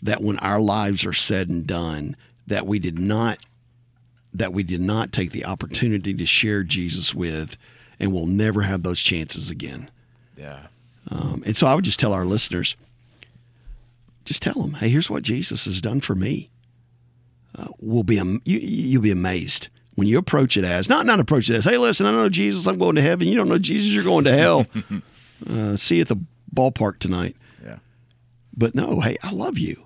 that, 0.00 0.22
when 0.22 0.38
our 0.38 0.60
lives 0.60 1.04
are 1.04 1.12
said 1.12 1.48
and 1.48 1.66
done, 1.66 2.14
that 2.46 2.66
we 2.66 2.78
did 2.78 2.98
not 3.00 3.38
that 4.32 4.52
we 4.52 4.62
did 4.62 4.80
not 4.80 5.12
take 5.12 5.32
the 5.32 5.44
opportunity 5.44 6.14
to 6.14 6.26
share 6.26 6.62
Jesus 6.62 7.14
with, 7.14 7.56
and 7.98 8.12
we'll 8.12 8.26
never 8.26 8.62
have 8.62 8.82
those 8.82 9.00
chances 9.00 9.50
again. 9.50 9.90
Yeah. 10.36 10.66
Um, 11.08 11.42
and 11.44 11.56
so 11.56 11.66
I 11.66 11.74
would 11.74 11.84
just 11.84 11.98
tell 12.00 12.12
our 12.12 12.24
listeners, 12.24 12.76
just 14.24 14.42
tell 14.42 14.54
them, 14.54 14.74
hey, 14.74 14.88
here's 14.88 15.10
what 15.10 15.22
Jesus 15.22 15.64
has 15.64 15.80
done 15.80 16.00
for 16.00 16.14
me. 16.14 16.50
Uh, 17.56 17.68
we'll 17.78 18.04
be 18.04 18.18
am- 18.18 18.42
you, 18.44 18.58
you'll 18.58 19.02
be 19.02 19.10
amazed 19.10 19.68
when 19.96 20.06
you 20.06 20.18
approach 20.18 20.56
it 20.56 20.64
as 20.64 20.88
not 20.88 21.04
not 21.04 21.20
approach 21.20 21.50
it 21.50 21.56
as, 21.56 21.64
hey, 21.64 21.76
listen, 21.76 22.06
I 22.06 22.12
know 22.12 22.28
Jesus, 22.28 22.66
I'm 22.66 22.78
going 22.78 22.94
to 22.94 23.02
heaven. 23.02 23.26
You 23.26 23.34
don't 23.34 23.48
know 23.48 23.58
Jesus, 23.58 23.92
you're 23.92 24.04
going 24.04 24.24
to 24.24 24.32
hell. 24.32 24.66
uh, 25.50 25.76
see 25.76 25.96
you 25.96 26.02
at 26.02 26.08
the 26.08 26.16
ballpark 26.54 26.98
tonight. 27.00 27.36
Yeah. 27.64 27.78
But 28.56 28.74
no, 28.74 29.00
hey, 29.00 29.16
I 29.22 29.32
love 29.32 29.58
you. 29.58 29.84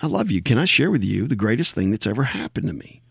I 0.00 0.06
love 0.06 0.30
you. 0.30 0.42
Can 0.42 0.58
I 0.58 0.64
share 0.64 0.90
with 0.90 1.04
you 1.04 1.28
the 1.28 1.36
greatest 1.36 1.74
thing 1.74 1.90
that's 1.90 2.06
ever 2.06 2.24
happened 2.24 2.66
to 2.68 2.72
me? 2.72 3.01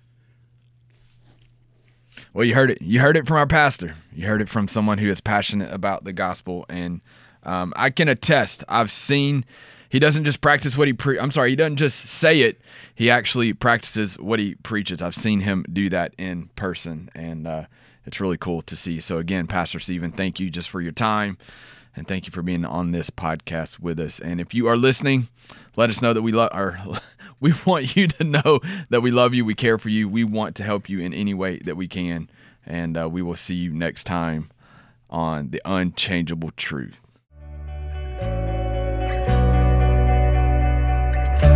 Well, 2.34 2.46
you 2.46 2.56
heard 2.56 2.72
it. 2.72 2.82
You 2.82 3.02
heard 3.02 3.18
it 3.18 3.28
from 3.28 3.38
our 3.38 3.48
pastor. 3.48 3.96
You 4.14 4.28
heard 4.28 4.42
it 4.42 4.50
from 4.50 4.68
someone 4.68 5.00
who 5.00 5.10
is 5.10 5.20
passionate 5.20 5.74
about 5.74 6.06
the 6.06 6.14
gospel, 6.14 6.66
and 6.70 7.02
um, 7.44 7.74
I 7.76 7.90
can 7.90 8.08
attest. 8.08 8.64
I've 8.70 8.92
seen 8.92 9.44
he 9.90 10.00
doesn't 10.00 10.24
just 10.24 10.40
practice 10.40 10.78
what 10.78 10.88
he 10.88 10.94
pre. 10.94 11.20
I'm 11.20 11.32
sorry, 11.32 11.50
he 11.50 11.56
doesn't 11.58 11.76
just 11.76 12.00
say 12.00 12.42
it. 12.42 12.62
He 12.96 13.10
actually 13.10 13.52
practices 13.52 14.18
what 14.18 14.40
he 14.40 14.56
preaches. 14.56 15.02
I've 15.02 15.16
seen 15.16 15.42
him 15.42 15.66
do 15.72 15.90
that 15.90 16.14
in 16.18 16.48
person, 16.56 17.10
and 17.14 17.46
uh, 17.46 17.66
it's 18.06 18.22
really 18.22 18.38
cool 18.38 18.62
to 18.62 18.78
see. 18.78 19.02
So 19.02 19.18
again, 19.18 19.48
Pastor 19.48 19.80
Stephen, 19.80 20.14
thank 20.14 20.40
you 20.40 20.50
just 20.50 20.70
for 20.70 20.80
your 20.80 20.94
time, 20.94 21.38
and 21.96 22.08
thank 22.08 22.26
you 22.26 22.32
for 22.32 22.42
being 22.42 22.66
on 22.66 22.92
this 22.92 23.10
podcast 23.10 23.80
with 23.80 24.00
us. 24.00 24.20
And 24.20 24.40
if 24.40 24.54
you 24.54 24.68
are 24.68 24.78
listening, 24.78 25.30
let 25.76 25.90
us 25.90 26.02
know 26.02 26.14
that 26.14 26.22
we 26.22 26.32
love 26.32 26.50
our 26.52 26.80
we 27.40 27.54
want 27.66 27.96
you 27.96 28.08
to 28.08 28.24
know 28.24 28.60
that 28.90 29.02
we 29.02 29.12
love 29.12 29.34
you, 29.34 29.44
we 29.44 29.56
care 29.56 29.78
for 29.78 29.90
you, 29.90 30.08
we 30.08 30.24
want 30.24 30.56
to 30.58 30.64
help 30.64 30.90
you 30.90 31.00
in 31.00 31.14
any 31.14 31.34
way 31.34 31.58
that 31.60 31.76
we 31.76 31.88
can, 31.88 32.30
and 32.66 32.98
uh, 32.98 33.10
we 33.10 33.22
will 33.22 33.36
see 33.36 33.56
you 33.56 33.72
next 33.72 34.06
time 34.06 34.50
on 35.10 35.50
the 35.50 35.62
unchangeable 35.66 36.52
truth. 36.56 37.02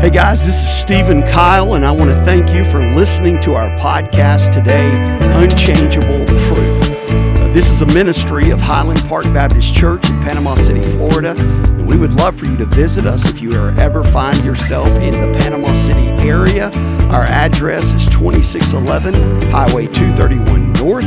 Hey 0.01 0.09
guys, 0.09 0.45
this 0.45 0.55
is 0.55 0.69
Stephen 0.69 1.23
Kyle, 1.23 1.73
and 1.73 1.85
I 1.85 1.91
want 1.91 2.11
to 2.11 2.25
thank 2.25 2.51
you 2.51 2.63
for 2.65 2.83
listening 2.95 3.39
to 3.41 3.55
our 3.55 3.69
podcast 3.77 4.51
today, 4.51 4.91
Unchangeable 5.21 6.25
Truth. 6.25 6.94
Uh, 7.09 7.51
this 7.53 7.69
is 7.69 7.81
a 7.81 7.85
ministry 7.87 8.49
of 8.49 8.59
Hiland 8.61 9.03
Park 9.07 9.25
Baptist 9.25 9.73
Church 9.73 10.09
in 10.09 10.21
Panama 10.21 10.55
City, 10.55 10.81
Florida, 10.81 11.35
and 11.37 11.87
we 11.87 11.97
would 11.97 12.11
love 12.13 12.37
for 12.37 12.45
you 12.45 12.57
to 12.57 12.65
visit 12.65 13.05
us 13.05 13.29
if 13.29 13.41
you 13.41 13.53
ever 13.53 14.03
find 14.03 14.43
yourself 14.43 14.87
in 14.99 15.11
the 15.11 15.37
Panama 15.39 15.73
City 15.73 16.07
area. 16.27 16.71
Our 17.09 17.23
address 17.23 17.93
is 17.93 18.05
2611 18.09 19.49
Highway 19.51 19.87
231 19.87 20.73
North. 20.73 21.05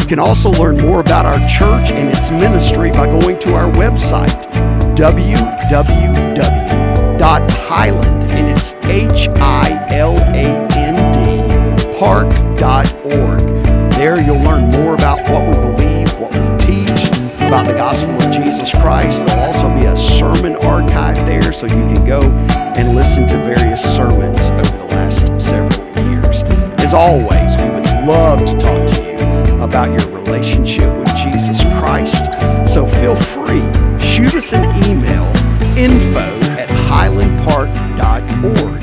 You 0.00 0.06
can 0.06 0.18
also 0.18 0.50
learn 0.52 0.78
more 0.78 1.00
about 1.00 1.26
our 1.26 1.38
church 1.48 1.90
and 1.90 2.08
its 2.08 2.30
ministry 2.30 2.90
by 2.90 3.06
going 3.06 3.38
to 3.40 3.54
our 3.54 3.70
website, 3.72 4.50
www 4.96 6.32
dot 7.22 7.48
Hiland, 7.52 8.32
and 8.32 8.48
it's 8.50 8.74
H 8.86 9.28
I 9.38 9.86
L 9.92 10.16
A 10.34 10.66
N 10.76 10.96
D 11.22 11.98
park.org. 12.00 13.51
You'll 14.24 14.38
learn 14.44 14.70
more 14.70 14.94
about 14.94 15.28
what 15.28 15.42
we 15.46 15.52
believe, 15.60 16.12
what 16.18 16.32
we 16.32 16.40
teach, 16.58 17.10
about 17.38 17.66
the 17.66 17.74
gospel 17.74 18.12
of 18.12 18.30
Jesus 18.30 18.70
Christ. 18.70 19.26
There'll 19.26 19.46
also 19.52 19.68
be 19.68 19.86
a 19.86 19.96
sermon 19.96 20.54
archive 20.64 21.16
there 21.26 21.52
so 21.52 21.66
you 21.66 21.84
can 21.92 22.04
go 22.04 22.22
and 22.76 22.94
listen 22.94 23.26
to 23.28 23.38
various 23.38 23.82
sermons 23.82 24.50
over 24.50 24.62
the 24.62 24.86
last 24.90 25.26
several 25.40 25.84
years. 26.08 26.44
As 26.84 26.94
always, 26.94 27.56
we 27.56 27.68
would 27.70 27.86
love 28.06 28.38
to 28.46 28.56
talk 28.58 28.86
to 28.94 29.02
you 29.04 29.16
about 29.60 29.90
your 29.90 30.08
relationship 30.16 30.88
with 30.96 31.12
Jesus 31.16 31.60
Christ. 31.80 32.26
So 32.64 32.86
feel 32.86 33.16
free, 33.16 33.68
shoot 33.98 34.36
us 34.36 34.52
an 34.52 34.64
email, 34.88 35.26
info 35.76 36.38
at 36.52 36.68
hilandpark.org 36.68 38.81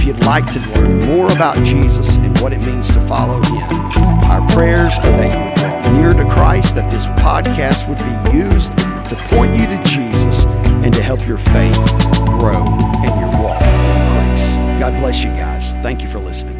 if 0.00 0.06
you'd 0.06 0.24
like 0.24 0.46
to 0.46 0.58
learn 0.70 0.98
more 1.00 1.30
about 1.30 1.56
Jesus 1.56 2.16
and 2.16 2.38
what 2.40 2.54
it 2.54 2.64
means 2.64 2.88
to 2.88 3.00
follow 3.06 3.36
him. 3.42 3.68
Our 4.30 4.46
prayers 4.48 4.96
are 4.96 5.12
that 5.12 5.30
you 5.30 5.44
would 5.44 5.54
draw 5.56 5.92
near 5.92 6.10
to 6.10 6.24
Christ, 6.30 6.74
that 6.76 6.90
this 6.90 7.04
podcast 7.06 7.86
would 7.86 7.98
be 7.98 8.38
used 8.38 8.72
to 8.78 9.36
point 9.36 9.52
you 9.52 9.66
to 9.66 9.82
Jesus 9.84 10.46
and 10.46 10.94
to 10.94 11.02
help 11.02 11.26
your 11.26 11.36
faith 11.36 11.76
grow 12.24 12.64
and 13.04 13.20
your 13.20 13.42
walk 13.42 13.60
increase. 13.60 14.54
God 14.80 14.98
bless 15.00 15.22
you 15.22 15.30
guys. 15.32 15.74
Thank 15.82 16.00
you 16.00 16.08
for 16.08 16.18
listening. 16.18 16.59